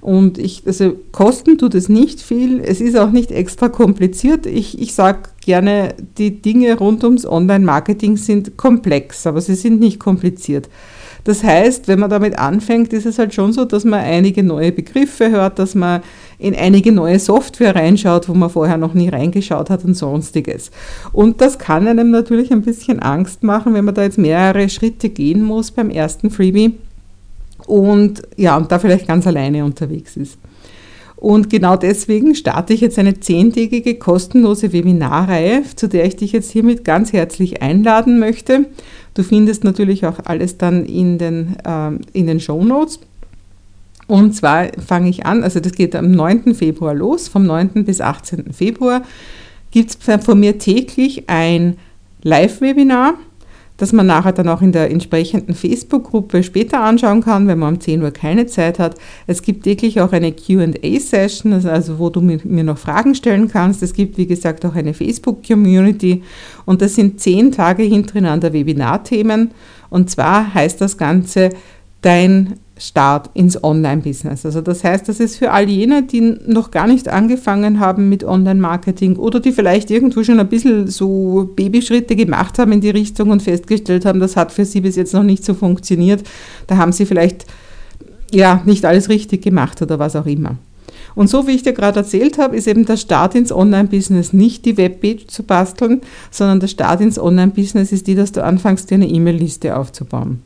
Und 0.00 0.38
ich, 0.38 0.62
also 0.66 0.94
kosten 1.12 1.58
tut 1.58 1.74
es 1.74 1.88
nicht 1.88 2.20
viel. 2.20 2.60
Es 2.60 2.80
ist 2.80 2.96
auch 2.96 3.10
nicht 3.10 3.30
extra 3.30 3.68
kompliziert. 3.68 4.46
Ich, 4.46 4.80
ich 4.80 4.94
sage 4.94 5.30
gerne, 5.44 5.94
die 6.18 6.40
Dinge 6.40 6.76
rund 6.78 7.02
ums 7.04 7.26
Online-Marketing 7.26 8.16
sind 8.16 8.56
komplex, 8.56 9.26
aber 9.26 9.40
sie 9.40 9.54
sind 9.54 9.80
nicht 9.80 9.98
kompliziert. 9.98 10.68
Das 11.24 11.42
heißt, 11.42 11.88
wenn 11.88 11.98
man 11.98 12.10
damit 12.10 12.38
anfängt, 12.38 12.92
ist 12.92 13.04
es 13.04 13.18
halt 13.18 13.34
schon 13.34 13.52
so, 13.52 13.64
dass 13.64 13.84
man 13.84 14.00
einige 14.00 14.42
neue 14.42 14.72
Begriffe 14.72 15.30
hört, 15.30 15.58
dass 15.58 15.74
man 15.74 16.00
in 16.38 16.54
einige 16.54 16.92
neue 16.92 17.18
Software 17.18 17.74
reinschaut, 17.74 18.28
wo 18.28 18.34
man 18.34 18.48
vorher 18.48 18.78
noch 18.78 18.94
nie 18.94 19.08
reingeschaut 19.08 19.68
hat 19.68 19.84
und 19.84 19.94
sonstiges. 19.94 20.70
Und 21.12 21.40
das 21.40 21.58
kann 21.58 21.86
einem 21.86 22.10
natürlich 22.10 22.52
ein 22.52 22.62
bisschen 22.62 23.00
Angst 23.00 23.42
machen, 23.42 23.74
wenn 23.74 23.84
man 23.84 23.94
da 23.94 24.04
jetzt 24.04 24.18
mehrere 24.18 24.68
Schritte 24.68 25.10
gehen 25.10 25.42
muss 25.42 25.70
beim 25.70 25.90
ersten 25.90 26.30
Freebie 26.30 26.78
und 27.68 28.22
ja, 28.36 28.56
und 28.56 28.72
da 28.72 28.78
vielleicht 28.78 29.06
ganz 29.06 29.26
alleine 29.26 29.64
unterwegs 29.64 30.16
ist. 30.16 30.38
Und 31.16 31.50
genau 31.50 31.76
deswegen 31.76 32.34
starte 32.34 32.72
ich 32.72 32.80
jetzt 32.80 32.98
eine 32.98 33.18
zehntägige 33.18 33.96
kostenlose 33.96 34.72
Webinarreihe, 34.72 35.64
zu 35.74 35.88
der 35.88 36.06
ich 36.06 36.16
dich 36.16 36.32
jetzt 36.32 36.50
hiermit 36.50 36.84
ganz 36.84 37.12
herzlich 37.12 37.60
einladen 37.60 38.20
möchte. 38.20 38.66
Du 39.14 39.24
findest 39.24 39.64
natürlich 39.64 40.06
auch 40.06 40.20
alles 40.24 40.58
dann 40.58 40.86
in 40.86 41.18
den, 41.18 41.56
äh, 41.64 41.90
in 42.12 42.26
den 42.28 42.38
Show 42.38 42.64
Notes. 42.64 43.00
Und 44.06 44.34
zwar 44.34 44.68
fange 44.78 45.10
ich 45.10 45.26
an, 45.26 45.42
also 45.42 45.60
das 45.60 45.72
geht 45.72 45.96
am 45.96 46.12
9. 46.12 46.54
Februar 46.54 46.94
los, 46.94 47.28
vom 47.28 47.44
9. 47.44 47.84
bis 47.84 48.00
18. 48.00 48.52
Februar 48.52 49.02
gibt 49.72 49.90
es 49.90 50.24
von 50.24 50.40
mir 50.40 50.58
täglich 50.58 51.28
ein 51.28 51.76
Live-Webinar 52.22 53.14
das 53.78 53.92
man 53.92 54.06
nachher 54.06 54.32
dann 54.32 54.48
auch 54.48 54.60
in 54.60 54.72
der 54.72 54.90
entsprechenden 54.90 55.54
Facebook-Gruppe 55.54 56.42
später 56.42 56.80
anschauen 56.80 57.22
kann, 57.22 57.46
wenn 57.46 57.60
man 57.60 57.74
um 57.74 57.80
10 57.80 58.02
Uhr 58.02 58.10
keine 58.10 58.46
Zeit 58.46 58.78
hat. 58.78 58.96
Es 59.26 59.40
gibt 59.40 59.62
täglich 59.62 60.00
auch 60.00 60.12
eine 60.12 60.32
QA-Session, 60.32 61.52
also, 61.54 61.70
also 61.70 61.98
wo 61.98 62.10
du 62.10 62.20
mir, 62.20 62.40
mir 62.42 62.64
noch 62.64 62.76
Fragen 62.76 63.14
stellen 63.14 63.48
kannst. 63.48 63.82
Es 63.82 63.94
gibt, 63.94 64.18
wie 64.18 64.26
gesagt, 64.26 64.66
auch 64.66 64.74
eine 64.74 64.94
Facebook-Community 64.94 66.22
und 66.66 66.82
das 66.82 66.96
sind 66.96 67.20
zehn 67.20 67.52
Tage 67.52 67.84
hintereinander 67.84 68.52
Webinarthemen. 68.52 69.52
Und 69.90 70.10
zwar 70.10 70.52
heißt 70.52 70.80
das 70.80 70.98
Ganze 70.98 71.50
dein 72.02 72.54
Start 72.78 73.30
ins 73.34 73.62
Online-Business. 73.62 74.46
Also 74.46 74.60
das 74.60 74.84
heißt, 74.84 75.08
das 75.08 75.20
ist 75.20 75.36
für 75.36 75.50
all 75.50 75.68
jene, 75.68 76.04
die 76.04 76.20
noch 76.46 76.70
gar 76.70 76.86
nicht 76.86 77.08
angefangen 77.08 77.80
haben 77.80 78.08
mit 78.08 78.24
Online-Marketing 78.24 79.16
oder 79.16 79.40
die 79.40 79.52
vielleicht 79.52 79.90
irgendwo 79.90 80.22
schon 80.22 80.40
ein 80.40 80.48
bisschen 80.48 80.86
so 80.86 81.50
Babyschritte 81.56 82.16
gemacht 82.16 82.58
haben 82.58 82.72
in 82.72 82.80
die 82.80 82.90
Richtung 82.90 83.30
und 83.30 83.42
festgestellt 83.42 84.04
haben, 84.04 84.20
das 84.20 84.36
hat 84.36 84.52
für 84.52 84.64
sie 84.64 84.80
bis 84.80 84.96
jetzt 84.96 85.14
noch 85.14 85.22
nicht 85.22 85.44
so 85.44 85.54
funktioniert. 85.54 86.22
Da 86.66 86.76
haben 86.76 86.92
sie 86.92 87.06
vielleicht 87.06 87.46
ja 88.30 88.62
nicht 88.64 88.84
alles 88.84 89.08
richtig 89.08 89.42
gemacht 89.42 89.82
oder 89.82 89.98
was 89.98 90.16
auch 90.16 90.26
immer. 90.26 90.56
Und 91.14 91.28
so 91.28 91.46
wie 91.48 91.52
ich 91.52 91.64
dir 91.64 91.72
gerade 91.72 92.00
erzählt 92.00 92.38
habe, 92.38 92.56
ist 92.56 92.68
eben 92.68 92.84
der 92.84 92.96
Start 92.96 93.34
ins 93.34 93.50
Online-Business 93.50 94.32
nicht 94.32 94.64
die 94.64 94.76
Webpage 94.76 95.26
zu 95.26 95.42
basteln, 95.42 96.00
sondern 96.30 96.60
der 96.60 96.68
Start 96.68 97.00
ins 97.00 97.18
Online-Business 97.18 97.90
ist 97.90 98.06
die, 98.06 98.14
dass 98.14 98.30
du 98.30 98.44
anfängst, 98.44 98.88
dir 98.88 98.94
eine 98.94 99.08
E-Mail-Liste 99.08 99.76
aufzubauen. 99.76 100.42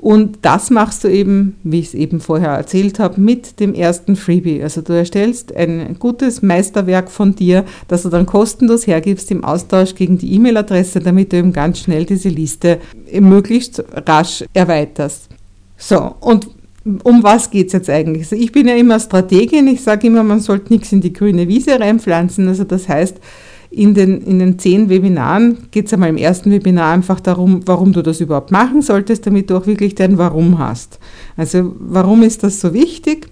Und 0.00 0.38
das 0.42 0.70
machst 0.70 1.04
du 1.04 1.08
eben, 1.08 1.56
wie 1.62 1.80
ich 1.80 1.88
es 1.88 1.94
eben 1.94 2.20
vorher 2.20 2.52
erzählt 2.52 2.98
habe, 2.98 3.20
mit 3.20 3.60
dem 3.60 3.74
ersten 3.74 4.16
Freebie. 4.16 4.62
Also 4.62 4.80
du 4.80 4.94
erstellst 4.94 5.54
ein 5.54 5.96
gutes 5.98 6.40
Meisterwerk 6.40 7.10
von 7.10 7.34
dir, 7.34 7.66
das 7.86 8.04
du 8.04 8.08
dann 8.08 8.24
kostenlos 8.24 8.86
hergibst 8.86 9.30
im 9.30 9.44
Austausch 9.44 9.94
gegen 9.94 10.16
die 10.16 10.32
E-Mail-Adresse, 10.34 11.00
damit 11.00 11.34
du 11.34 11.36
eben 11.36 11.52
ganz 11.52 11.80
schnell 11.80 12.06
diese 12.06 12.30
Liste 12.30 12.78
möglichst 13.12 13.84
rasch 14.06 14.42
erweiterst. 14.54 15.28
So, 15.76 16.14
und 16.20 16.48
um 17.02 17.22
was 17.22 17.50
geht 17.50 17.66
es 17.66 17.74
jetzt 17.74 17.90
eigentlich? 17.90 18.22
Also 18.22 18.36
ich 18.36 18.52
bin 18.52 18.68
ja 18.68 18.76
immer 18.76 18.98
Strategin, 18.98 19.68
ich 19.68 19.82
sage 19.82 20.06
immer, 20.06 20.22
man 20.22 20.40
sollte 20.40 20.72
nichts 20.72 20.92
in 20.92 21.02
die 21.02 21.12
grüne 21.12 21.46
Wiese 21.46 21.78
reinpflanzen. 21.78 22.48
Also 22.48 22.64
das 22.64 22.88
heißt, 22.88 23.18
in 23.70 23.94
den, 23.94 24.20
in 24.22 24.40
den 24.40 24.58
zehn 24.58 24.88
Webinaren 24.88 25.68
geht 25.70 25.86
es 25.86 25.92
einmal 25.92 26.08
im 26.08 26.16
ersten 26.16 26.50
Webinar 26.50 26.92
einfach 26.92 27.20
darum, 27.20 27.60
warum 27.66 27.92
du 27.92 28.02
das 28.02 28.20
überhaupt 28.20 28.50
machen 28.50 28.82
solltest, 28.82 29.26
damit 29.26 29.48
du 29.48 29.56
auch 29.56 29.66
wirklich 29.66 29.94
dein 29.94 30.18
Warum 30.18 30.58
hast. 30.58 30.98
Also 31.36 31.76
warum 31.78 32.22
ist 32.24 32.42
das 32.42 32.60
so 32.60 32.74
wichtig? 32.74 33.28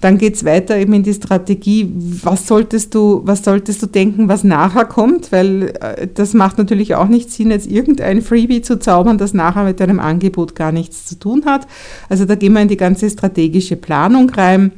Dann 0.00 0.16
geht 0.16 0.34
es 0.34 0.44
weiter 0.44 0.78
eben 0.78 0.94
in 0.94 1.02
die 1.02 1.12
Strategie, 1.12 1.92
was 2.22 2.46
solltest 2.46 2.94
du, 2.94 3.20
was 3.24 3.44
solltest 3.44 3.82
du 3.82 3.86
denken, 3.86 4.28
was 4.28 4.44
nachher 4.44 4.86
kommt, 4.86 5.30
weil 5.30 5.74
äh, 5.80 6.06
das 6.12 6.32
macht 6.32 6.56
natürlich 6.56 6.94
auch 6.94 7.08
nicht 7.08 7.30
Sinn, 7.30 7.50
jetzt 7.50 7.70
irgendein 7.70 8.22
Freebie 8.22 8.62
zu 8.62 8.78
zaubern, 8.78 9.18
das 9.18 9.34
nachher 9.34 9.64
mit 9.64 9.80
deinem 9.80 10.00
Angebot 10.00 10.54
gar 10.54 10.72
nichts 10.72 11.04
zu 11.04 11.18
tun 11.18 11.44
hat. 11.44 11.66
Also 12.08 12.24
da 12.24 12.34
gehen 12.34 12.54
wir 12.54 12.62
in 12.62 12.68
die 12.68 12.78
ganze 12.78 13.10
strategische 13.10 13.76
Planung 13.76 14.30
rein. 14.30 14.72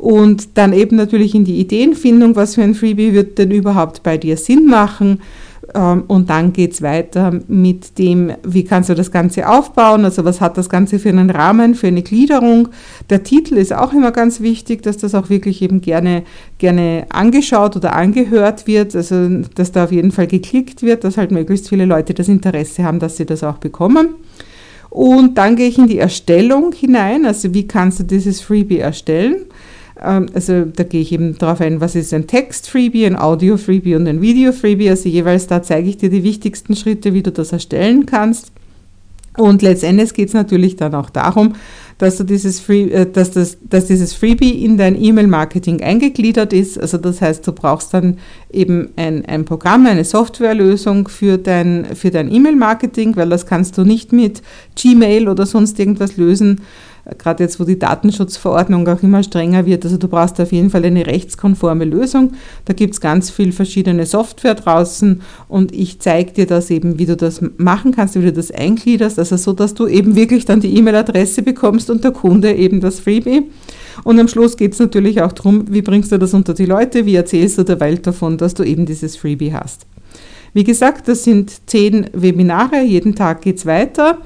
Und 0.00 0.56
dann 0.56 0.72
eben 0.72 0.96
natürlich 0.96 1.34
in 1.34 1.44
die 1.44 1.60
Ideenfindung, 1.60 2.34
was 2.34 2.54
für 2.54 2.62
ein 2.62 2.74
Freebie 2.74 3.12
wird 3.12 3.36
denn 3.36 3.50
überhaupt 3.50 4.02
bei 4.02 4.16
dir 4.16 4.38
Sinn 4.38 4.64
machen. 4.64 5.20
Ähm, 5.74 6.04
und 6.06 6.30
dann 6.30 6.54
geht 6.54 6.72
es 6.72 6.80
weiter 6.80 7.38
mit 7.48 7.98
dem, 7.98 8.32
wie 8.42 8.64
kannst 8.64 8.88
du 8.88 8.94
das 8.94 9.10
Ganze 9.10 9.46
aufbauen, 9.46 10.06
also 10.06 10.24
was 10.24 10.40
hat 10.40 10.56
das 10.56 10.70
Ganze 10.70 10.98
für 10.98 11.10
einen 11.10 11.28
Rahmen, 11.28 11.74
für 11.74 11.88
eine 11.88 12.00
Gliederung. 12.00 12.68
Der 13.10 13.24
Titel 13.24 13.58
ist 13.58 13.74
auch 13.74 13.92
immer 13.92 14.10
ganz 14.10 14.40
wichtig, 14.40 14.82
dass 14.82 14.96
das 14.96 15.14
auch 15.14 15.28
wirklich 15.28 15.60
eben 15.60 15.82
gerne, 15.82 16.22
gerne 16.56 17.04
angeschaut 17.10 17.76
oder 17.76 17.94
angehört 17.94 18.66
wird, 18.66 18.96
also 18.96 19.28
dass 19.54 19.70
da 19.70 19.84
auf 19.84 19.92
jeden 19.92 20.12
Fall 20.12 20.28
geklickt 20.28 20.82
wird, 20.82 21.04
dass 21.04 21.18
halt 21.18 21.30
möglichst 21.30 21.68
viele 21.68 21.84
Leute 21.84 22.14
das 22.14 22.28
Interesse 22.28 22.84
haben, 22.84 23.00
dass 23.00 23.18
sie 23.18 23.26
das 23.26 23.44
auch 23.44 23.58
bekommen. 23.58 24.14
Und 24.88 25.36
dann 25.36 25.56
gehe 25.56 25.68
ich 25.68 25.76
in 25.76 25.88
die 25.88 25.98
Erstellung 25.98 26.72
hinein, 26.72 27.26
also 27.26 27.52
wie 27.52 27.68
kannst 27.68 28.00
du 28.00 28.04
dieses 28.04 28.40
Freebie 28.40 28.78
erstellen. 28.78 29.44
Ähm, 30.02 30.26
also 30.34 30.64
da 30.64 30.84
gehe 30.84 31.00
ich 31.00 31.12
eben 31.12 31.36
darauf 31.38 31.60
ein, 31.60 31.80
was 31.80 31.94
ist 31.94 32.14
ein 32.14 32.26
Text-Freebie, 32.26 33.06
ein 33.06 33.18
Audio-Freebie 33.18 33.94
und 33.94 34.06
ein 34.06 34.20
Video-Freebie. 34.20 34.90
Also 34.90 35.08
jeweils 35.08 35.46
da 35.46 35.62
zeige 35.62 35.88
ich 35.88 35.96
dir 35.96 36.10
die 36.10 36.24
wichtigsten 36.24 36.76
Schritte, 36.76 37.14
wie 37.14 37.22
du 37.22 37.32
das 37.32 37.52
erstellen 37.52 38.06
kannst. 38.06 38.52
Und 39.36 39.62
letztendlich 39.62 40.12
geht 40.12 40.28
es 40.28 40.34
natürlich 40.34 40.76
dann 40.76 40.94
auch 40.94 41.08
darum, 41.08 41.54
dass, 41.98 42.16
du 42.16 42.24
dieses 42.24 42.60
Free, 42.60 42.90
äh, 42.90 43.10
dass, 43.10 43.30
das, 43.30 43.58
dass 43.62 43.86
dieses 43.86 44.12
Freebie 44.12 44.64
in 44.64 44.76
dein 44.76 45.00
E-Mail-Marketing 45.00 45.82
eingegliedert 45.82 46.52
ist. 46.52 46.80
Also 46.80 46.98
das 46.98 47.20
heißt, 47.20 47.46
du 47.46 47.52
brauchst 47.52 47.94
dann 47.94 48.18
eben 48.50 48.88
ein, 48.96 49.24
ein 49.26 49.44
Programm, 49.44 49.86
eine 49.86 50.04
Softwarelösung 50.04 51.08
für 51.08 51.38
dein, 51.38 51.86
für 51.94 52.10
dein 52.10 52.32
E-Mail-Marketing, 52.32 53.16
weil 53.16 53.28
das 53.28 53.46
kannst 53.46 53.78
du 53.78 53.84
nicht 53.84 54.12
mit 54.12 54.42
Gmail 54.76 55.28
oder 55.28 55.46
sonst 55.46 55.78
irgendwas 55.78 56.16
lösen, 56.16 56.62
gerade 57.18 57.44
jetzt, 57.44 57.58
wo 57.58 57.64
die 57.64 57.78
Datenschutzverordnung 57.78 58.86
auch 58.88 59.02
immer 59.02 59.22
strenger 59.22 59.66
wird. 59.66 59.84
Also 59.84 59.96
du 59.96 60.08
brauchst 60.08 60.40
auf 60.40 60.52
jeden 60.52 60.70
Fall 60.70 60.84
eine 60.84 61.06
rechtskonforme 61.06 61.84
Lösung. 61.84 62.32
Da 62.64 62.72
gibt 62.72 62.94
es 62.94 63.00
ganz 63.00 63.30
viel 63.30 63.52
verschiedene 63.52 64.06
Software 64.06 64.54
draußen 64.54 65.22
und 65.48 65.72
ich 65.74 66.00
zeige 66.00 66.32
dir 66.32 66.46
das 66.46 66.70
eben, 66.70 66.98
wie 66.98 67.06
du 67.06 67.16
das 67.16 67.40
machen 67.56 67.92
kannst, 67.92 68.14
wie 68.16 68.22
du 68.22 68.32
das 68.32 68.50
eingliederst, 68.50 69.18
also 69.18 69.36
so, 69.36 69.52
dass 69.52 69.74
du 69.74 69.86
eben 69.86 70.16
wirklich 70.16 70.44
dann 70.44 70.60
die 70.60 70.76
E-Mail-Adresse 70.76 71.42
bekommst 71.42 71.90
und 71.90 72.04
der 72.04 72.12
Kunde 72.12 72.52
eben 72.54 72.80
das 72.80 73.00
Freebie. 73.00 73.44
Und 74.04 74.18
am 74.18 74.28
Schluss 74.28 74.56
geht 74.56 74.72
es 74.72 74.78
natürlich 74.78 75.20
auch 75.22 75.32
darum, 75.32 75.64
wie 75.68 75.82
bringst 75.82 76.12
du 76.12 76.18
das 76.18 76.34
unter 76.34 76.54
die 76.54 76.66
Leute, 76.66 77.06
wie 77.06 77.14
erzählst 77.14 77.58
du 77.58 77.64
der 77.64 77.80
Welt 77.80 78.06
davon, 78.06 78.38
dass 78.38 78.54
du 78.54 78.62
eben 78.62 78.86
dieses 78.86 79.16
Freebie 79.16 79.52
hast. 79.52 79.86
Wie 80.52 80.64
gesagt, 80.64 81.06
das 81.06 81.24
sind 81.24 81.68
zehn 81.68 82.06
Webinare, 82.12 82.82
jeden 82.82 83.14
Tag 83.14 83.42
geht 83.42 83.58
es 83.58 83.66
weiter 83.66 84.18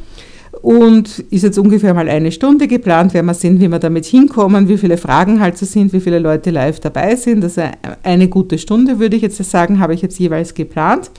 und 0.64 1.18
ist 1.18 1.42
jetzt 1.42 1.58
ungefähr 1.58 1.92
mal 1.92 2.08
eine 2.08 2.32
Stunde 2.32 2.66
geplant. 2.66 3.12
Werden 3.12 3.26
wir 3.26 3.34
sehen, 3.34 3.60
wie 3.60 3.68
wir 3.68 3.78
damit 3.78 4.06
hinkommen, 4.06 4.66
wie 4.66 4.78
viele 4.78 4.96
Fragen 4.96 5.38
halt 5.38 5.58
so 5.58 5.66
sind, 5.66 5.92
wie 5.92 6.00
viele 6.00 6.18
Leute 6.18 6.50
live 6.50 6.80
dabei 6.80 7.16
sind. 7.16 7.44
Also 7.44 7.64
eine 8.02 8.28
gute 8.28 8.56
Stunde 8.56 8.98
würde 8.98 9.14
ich 9.14 9.20
jetzt 9.20 9.36
sagen, 9.44 9.78
habe 9.78 9.92
ich 9.92 10.00
jetzt 10.00 10.18
jeweils 10.18 10.54
geplant. 10.54 11.10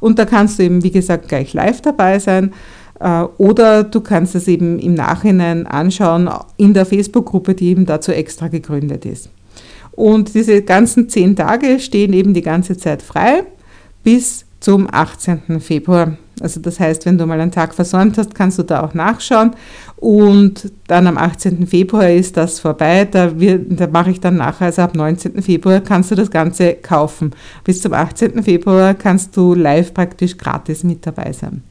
Und 0.00 0.18
da 0.18 0.24
kannst 0.24 0.58
du 0.58 0.64
eben, 0.64 0.82
wie 0.82 0.90
gesagt, 0.90 1.28
gleich 1.28 1.54
live 1.54 1.80
dabei 1.80 2.18
sein. 2.18 2.52
Äh, 2.98 3.22
oder 3.38 3.84
du 3.84 4.00
kannst 4.00 4.34
es 4.34 4.48
eben 4.48 4.80
im 4.80 4.94
Nachhinein 4.94 5.68
anschauen 5.68 6.28
in 6.56 6.74
der 6.74 6.84
Facebook-Gruppe, 6.84 7.54
die 7.54 7.68
eben 7.68 7.86
dazu 7.86 8.10
extra 8.10 8.48
gegründet 8.48 9.06
ist. 9.06 9.30
Und 9.92 10.34
diese 10.34 10.62
ganzen 10.62 11.08
zehn 11.08 11.36
Tage 11.36 11.78
stehen 11.78 12.12
eben 12.12 12.34
die 12.34 12.42
ganze 12.42 12.76
Zeit 12.76 13.02
frei 13.02 13.44
bis 14.02 14.44
zum 14.58 14.88
18. 14.90 15.60
Februar. 15.60 16.16
Also 16.42 16.60
das 16.60 16.80
heißt, 16.80 17.06
wenn 17.06 17.18
du 17.18 17.26
mal 17.26 17.40
einen 17.40 17.50
Tag 17.50 17.74
versäumt 17.74 18.18
hast, 18.18 18.34
kannst 18.34 18.58
du 18.58 18.62
da 18.62 18.82
auch 18.82 18.94
nachschauen. 18.94 19.52
Und 19.96 20.70
dann 20.86 21.06
am 21.06 21.18
18. 21.18 21.66
Februar 21.66 22.10
ist 22.10 22.36
das 22.36 22.60
vorbei. 22.60 23.06
Da, 23.10 23.30
da 23.30 23.86
mache 23.88 24.10
ich 24.10 24.20
dann 24.20 24.36
nachher, 24.36 24.66
also 24.66 24.82
ab 24.82 24.94
19. 24.94 25.42
Februar 25.42 25.80
kannst 25.80 26.10
du 26.10 26.14
das 26.14 26.30
Ganze 26.30 26.74
kaufen. 26.74 27.32
Bis 27.64 27.80
zum 27.80 27.92
18. 27.92 28.42
Februar 28.42 28.94
kannst 28.94 29.36
du 29.36 29.54
live 29.54 29.92
praktisch 29.94 30.36
gratis 30.36 30.84
mit 30.84 31.06
dabei 31.06 31.32
sein. 31.32 31.62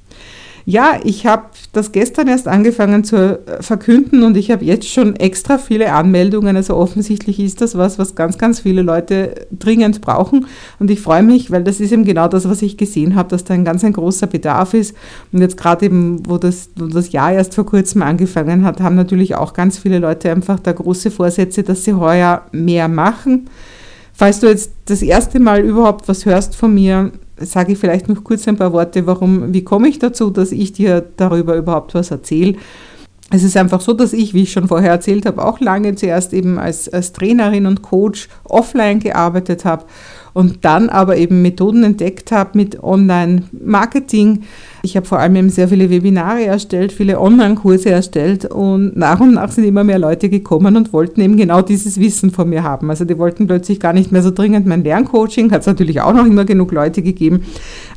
Ja, 0.69 0.99
ich 1.01 1.25
habe 1.25 1.45
das 1.71 1.93
gestern 1.93 2.27
erst 2.27 2.45
angefangen 2.45 3.05
zu 3.05 3.39
äh, 3.39 3.63
verkünden 3.63 4.23
und 4.23 4.35
ich 4.35 4.51
habe 4.51 4.65
jetzt 4.65 4.89
schon 4.89 5.15
extra 5.15 5.59
viele 5.59 5.93
Anmeldungen. 5.93 6.57
Also 6.57 6.75
offensichtlich 6.75 7.39
ist 7.39 7.61
das 7.61 7.77
was, 7.77 7.97
was 7.97 8.15
ganz, 8.15 8.37
ganz 8.37 8.59
viele 8.59 8.81
Leute 8.81 9.47
dringend 9.57 10.01
brauchen. 10.01 10.45
Und 10.77 10.91
ich 10.91 10.99
freue 10.99 11.23
mich, 11.23 11.51
weil 11.51 11.63
das 11.63 11.79
ist 11.79 11.93
eben 11.93 12.03
genau 12.03 12.27
das, 12.27 12.49
was 12.49 12.61
ich 12.61 12.75
gesehen 12.75 13.15
habe, 13.15 13.29
dass 13.29 13.45
da 13.45 13.53
ein 13.53 13.63
ganz 13.63 13.85
ein 13.85 13.93
großer 13.93 14.27
Bedarf 14.27 14.73
ist. 14.73 14.93
Und 15.31 15.39
jetzt 15.39 15.55
gerade 15.55 15.85
eben, 15.85 16.27
wo 16.27 16.37
das, 16.37 16.69
wo 16.75 16.87
das 16.87 17.13
Jahr 17.13 17.31
erst 17.31 17.55
vor 17.55 17.65
kurzem 17.65 18.01
angefangen 18.01 18.65
hat, 18.65 18.81
haben 18.81 18.95
natürlich 18.95 19.35
auch 19.35 19.53
ganz 19.53 19.77
viele 19.77 19.99
Leute 19.99 20.29
einfach 20.31 20.59
da 20.59 20.73
große 20.73 21.11
Vorsätze, 21.11 21.63
dass 21.63 21.85
sie 21.85 21.93
heuer 21.93 22.41
mehr 22.51 22.89
machen. 22.89 23.49
Falls 24.11 24.41
du 24.41 24.47
jetzt 24.47 24.71
das 24.83 25.01
erste 25.01 25.39
Mal 25.39 25.61
überhaupt 25.61 26.09
was 26.09 26.25
hörst 26.25 26.57
von 26.57 26.73
mir, 26.73 27.13
sage 27.39 27.73
ich 27.73 27.77
vielleicht 27.77 28.09
noch 28.09 28.23
kurz 28.23 28.47
ein 28.47 28.57
paar 28.57 28.73
Worte, 28.73 29.05
warum, 29.05 29.53
wie 29.53 29.63
komme 29.63 29.87
ich 29.87 29.99
dazu, 29.99 30.29
dass 30.29 30.51
ich 30.51 30.73
dir 30.73 31.05
darüber 31.17 31.55
überhaupt 31.55 31.93
was 31.93 32.11
erzähle. 32.11 32.55
Es 33.29 33.43
ist 33.43 33.57
einfach 33.57 33.81
so, 33.81 33.93
dass 33.93 34.13
ich, 34.13 34.33
wie 34.33 34.43
ich 34.43 34.53
schon 34.53 34.69
vorher 34.69 34.91
erzählt 34.91 35.25
habe, 35.25 35.43
auch 35.43 35.59
lange 35.59 35.95
zuerst 35.95 36.33
eben 36.33 36.57
als, 36.57 36.87
als 36.87 37.11
Trainerin 37.11 37.65
und 37.65 37.81
Coach 37.81 38.29
offline 38.45 38.99
gearbeitet 38.99 39.65
habe 39.65 39.85
und 40.33 40.65
dann 40.65 40.89
aber 40.89 41.17
eben 41.17 41.41
Methoden 41.41 41.83
entdeckt 41.83 42.31
habe 42.31 42.51
mit 42.53 42.83
Online-Marketing. 42.83 44.43
Ich 44.83 44.95
habe 44.95 45.05
vor 45.05 45.19
allem 45.19 45.35
eben 45.35 45.49
sehr 45.49 45.67
viele 45.67 45.89
Webinare 45.89 46.45
erstellt, 46.45 46.91
viele 46.91 47.19
Online-Kurse 47.19 47.89
erstellt 47.89 48.45
und 48.45 48.95
nach 48.95 49.19
und 49.19 49.33
nach 49.33 49.51
sind 49.51 49.63
immer 49.63 49.83
mehr 49.83 49.99
Leute 49.99 50.29
gekommen 50.29 50.75
und 50.75 50.93
wollten 50.93 51.21
eben 51.21 51.37
genau 51.37 51.61
dieses 51.61 51.99
Wissen 51.99 52.31
von 52.31 52.49
mir 52.49 52.63
haben. 52.63 52.89
Also 52.89 53.03
die 53.03 53.17
wollten 53.17 53.47
plötzlich 53.47 53.79
gar 53.79 53.93
nicht 53.93 54.11
mehr 54.11 54.23
so 54.23 54.31
dringend 54.31 54.67
mein 54.67 54.83
Lerncoaching, 54.83 55.51
hat 55.51 55.61
es 55.61 55.67
natürlich 55.67 56.01
auch 56.01 56.13
noch 56.13 56.25
immer 56.25 56.45
genug 56.45 56.71
Leute 56.71 57.01
gegeben, 57.01 57.43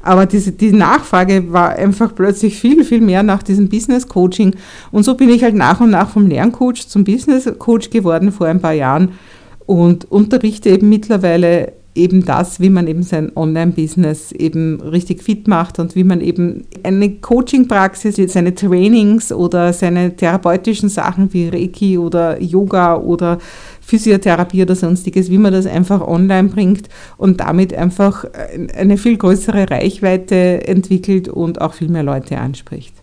aber 0.03 0.27
diese, 0.27 0.53
die 0.53 0.73
Nachfrage 0.73 1.53
war 1.53 1.71
einfach 1.71 2.15
plötzlich 2.15 2.59
viel, 2.59 2.85
viel 2.85 3.01
mehr 3.01 3.23
nach 3.23 3.43
diesem 3.43 3.69
Business-Coaching 3.69 4.57
und 4.91 5.05
so 5.05 5.15
bin 5.15 5.29
ich 5.29 5.43
halt 5.43 5.55
nach 5.55 5.81
und 5.81 5.91
nach 5.91 6.11
vom 6.11 6.27
Lerncoach 6.27 6.89
zum 6.89 7.05
Business-Coach 7.05 7.91
geworden 7.91 8.33
vor 8.33 8.47
ein 8.47 8.61
paar 8.61 8.73
Jahren 8.73 9.11
und 9.67 10.11
unterrichte 10.11 10.71
eben 10.71 10.89
mittlerweile 10.89 11.80
eben 11.95 12.25
das, 12.25 12.61
wie 12.61 12.71
man 12.71 12.87
eben 12.87 13.03
sein 13.03 13.33
Online-Business 13.35 14.33
eben 14.33 14.81
richtig 14.81 15.23
fit 15.23 15.49
macht 15.49 15.79
und 15.79 15.97
wie 15.97 16.05
man 16.05 16.21
eben 16.21 16.65
eine 16.83 17.11
Coaching-Praxis, 17.11 18.17
seine 18.33 18.55
Trainings 18.55 19.33
oder 19.33 19.73
seine 19.73 20.15
therapeutischen 20.15 20.89
Sachen 20.89 21.33
wie 21.33 21.49
Reiki 21.49 21.99
oder 21.99 22.41
Yoga 22.41 22.97
oder 22.97 23.39
Physiotherapie 23.81 24.63
oder 24.63 24.77
sonstiges, 24.77 25.31
wie 25.31 25.39
man 25.39 25.53
das 25.53 25.67
einfach 25.67 26.01
online 26.07 26.49
bringt 26.49 26.89
und 27.17 27.41
damit 27.41 27.75
einfach 27.75 28.25
eine 28.77 28.97
viel 28.97 29.17
größere 29.17 29.69
Reichweite 29.71 30.67
entwickelt 30.69 31.29
und 31.29 31.61
auch 31.61 31.75
viel 31.75 31.89
mehr 31.89 32.05
Leute 32.05 32.39
anspricht. 32.39 32.95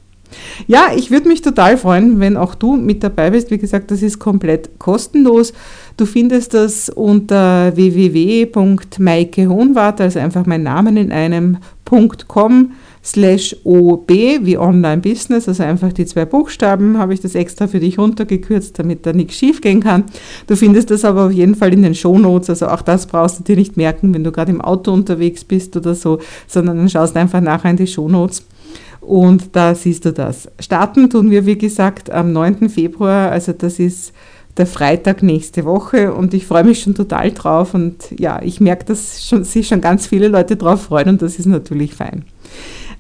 Ja, 0.67 0.91
ich 0.95 1.11
würde 1.11 1.27
mich 1.27 1.41
total 1.41 1.77
freuen, 1.77 2.19
wenn 2.19 2.37
auch 2.37 2.55
du 2.55 2.75
mit 2.75 3.03
dabei 3.03 3.31
bist. 3.31 3.51
Wie 3.51 3.57
gesagt, 3.57 3.91
das 3.91 4.01
ist 4.01 4.19
komplett 4.19 4.79
kostenlos. 4.79 5.51
Du 5.97 6.05
findest 6.05 6.53
das 6.53 6.89
unter 6.89 7.75
www.maikehohnwart, 7.75 9.99
also 10.01 10.19
einfach 10.19 10.45
mein 10.45 10.63
Namen 10.63 10.97
in 10.97 11.11
einem 11.11 11.57
.com 12.27 12.71
slash 13.03 13.55
OB 13.63 14.09
wie 14.09 14.57
Online 14.57 15.01
Business, 15.01 15.47
also 15.47 15.63
einfach 15.63 15.93
die 15.93 16.05
zwei 16.05 16.25
Buchstaben, 16.25 16.97
habe 16.97 17.13
ich 17.13 17.21
das 17.21 17.35
extra 17.35 17.67
für 17.67 17.79
dich 17.79 17.97
runtergekürzt, 17.97 18.77
damit 18.77 19.05
da 19.05 19.13
nichts 19.13 19.37
schief 19.37 19.61
gehen 19.61 19.79
kann. 19.79 20.03
Du 20.47 20.57
findest 20.57 20.91
das 20.91 21.05
aber 21.05 21.27
auf 21.27 21.31
jeden 21.31 21.55
Fall 21.55 21.73
in 21.73 21.83
den 21.83 21.95
Shownotes, 21.95 22.49
also 22.49 22.67
auch 22.67 22.81
das 22.81 23.07
brauchst 23.07 23.39
du 23.39 23.43
dir 23.43 23.55
nicht 23.55 23.77
merken, 23.77 24.13
wenn 24.13 24.25
du 24.25 24.33
gerade 24.33 24.51
im 24.51 24.59
Auto 24.59 24.91
unterwegs 24.91 25.45
bist 25.45 25.77
oder 25.77 25.95
so, 25.95 26.19
sondern 26.47 26.75
dann 26.77 26.89
schaust 26.89 27.15
einfach 27.15 27.39
nachher 27.39 27.71
in 27.71 27.77
die 27.77 27.87
Shownotes 27.87 28.43
und 29.07 29.55
da 29.55 29.73
siehst 29.73 30.03
du 30.03 30.11
das. 30.11 30.49
Starten 30.59 31.09
tun 31.09 31.31
wir, 31.31 31.45
wie 31.45 31.57
gesagt, 31.57 32.11
am 32.11 32.33
9. 32.33 32.69
Februar, 32.69 33.31
also 33.31 33.53
das 33.53 33.79
ist 33.79 34.11
der 34.57 34.67
Freitag 34.67 35.23
nächste 35.23 35.63
Woche 35.63 36.13
und 36.13 36.33
ich 36.33 36.45
freue 36.45 36.65
mich 36.65 36.81
schon 36.81 36.93
total 36.93 37.31
drauf 37.31 37.73
und 37.73 37.95
ja, 38.19 38.41
ich 38.41 38.59
merke, 38.59 38.83
dass 38.85 39.25
schon, 39.25 39.45
sich 39.45 39.67
schon 39.67 39.79
ganz 39.79 40.07
viele 40.07 40.27
Leute 40.27 40.57
drauf 40.57 40.83
freuen 40.83 41.09
und 41.09 41.21
das 41.21 41.39
ist 41.39 41.45
natürlich 41.45 41.93
fein. 41.93 42.25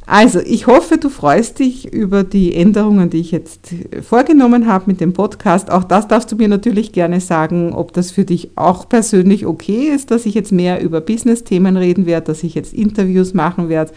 Also, 0.05 0.39
ich 0.39 0.67
hoffe, 0.67 0.97
du 0.97 1.09
freust 1.09 1.59
dich 1.59 1.91
über 1.91 2.23
die 2.23 2.55
Änderungen, 2.55 3.09
die 3.09 3.19
ich 3.19 3.31
jetzt 3.31 3.75
vorgenommen 4.01 4.65
habe 4.65 4.85
mit 4.87 5.01
dem 5.01 5.11
Podcast. 5.11 5.69
Auch 5.69 5.83
das 5.83 6.07
darfst 6.07 6.31
du 6.31 6.37
mir 6.37 6.47
natürlich 6.47 6.93
gerne 6.93 7.19
sagen, 7.19 7.73
ob 7.73 7.91
das 7.91 8.11
für 8.11 8.23
dich 8.23 8.51
auch 8.55 8.87
persönlich 8.87 9.45
okay 9.45 9.89
ist, 9.93 10.09
dass 10.09 10.25
ich 10.25 10.33
jetzt 10.33 10.53
mehr 10.53 10.81
über 10.81 11.01
Business-Themen 11.01 11.75
reden 11.75 12.05
werde, 12.05 12.27
dass 12.27 12.43
ich 12.43 12.55
jetzt 12.55 12.73
Interviews 12.73 13.33
machen 13.33 13.67
werde 13.67 13.91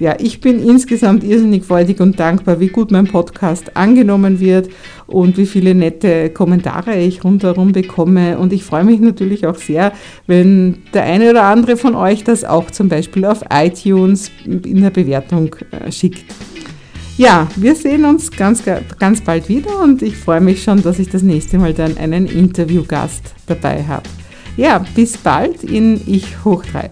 ja, 0.00 0.16
ich 0.18 0.40
bin 0.40 0.66
insgesamt 0.66 1.22
irrsinnig 1.22 1.62
freudig 1.62 2.00
und 2.00 2.18
dankbar, 2.18 2.58
wie 2.58 2.68
gut 2.68 2.90
mein 2.90 3.06
Podcast 3.06 3.76
angenommen 3.76 4.40
wird 4.40 4.70
und 5.06 5.36
wie 5.36 5.44
viele 5.44 5.74
nette 5.74 6.30
Kommentare 6.30 6.98
ich 6.98 7.22
rundherum 7.22 7.72
bekomme. 7.72 8.38
Und 8.38 8.54
ich 8.54 8.64
freue 8.64 8.84
mich 8.84 8.98
natürlich 8.98 9.46
auch 9.46 9.56
sehr, 9.56 9.92
wenn 10.26 10.78
der 10.94 11.02
eine 11.02 11.30
oder 11.30 11.44
andere 11.44 11.76
von 11.76 11.94
euch 11.94 12.24
das 12.24 12.44
auch 12.44 12.70
zum 12.70 12.88
Beispiel 12.88 13.26
auf 13.26 13.42
iTunes 13.52 14.30
in 14.46 14.80
der 14.80 14.90
Bewertung 14.90 15.54
äh, 15.70 15.92
schickt. 15.92 16.24
Ja, 17.18 17.48
wir 17.56 17.74
sehen 17.74 18.06
uns 18.06 18.30
ganz, 18.30 18.62
ganz 18.98 19.20
bald 19.20 19.50
wieder 19.50 19.82
und 19.82 20.00
ich 20.00 20.16
freue 20.16 20.40
mich 20.40 20.62
schon, 20.62 20.82
dass 20.82 20.98
ich 20.98 21.10
das 21.10 21.22
nächste 21.22 21.58
Mal 21.58 21.74
dann 21.74 21.98
einen 21.98 22.24
Interviewgast 22.24 23.34
dabei 23.46 23.84
habe. 23.84 24.08
Ja, 24.56 24.82
bis 24.94 25.18
bald 25.18 25.62
in 25.62 26.00
Ich 26.06 26.42
hoch 26.42 26.64
3. 26.64 26.88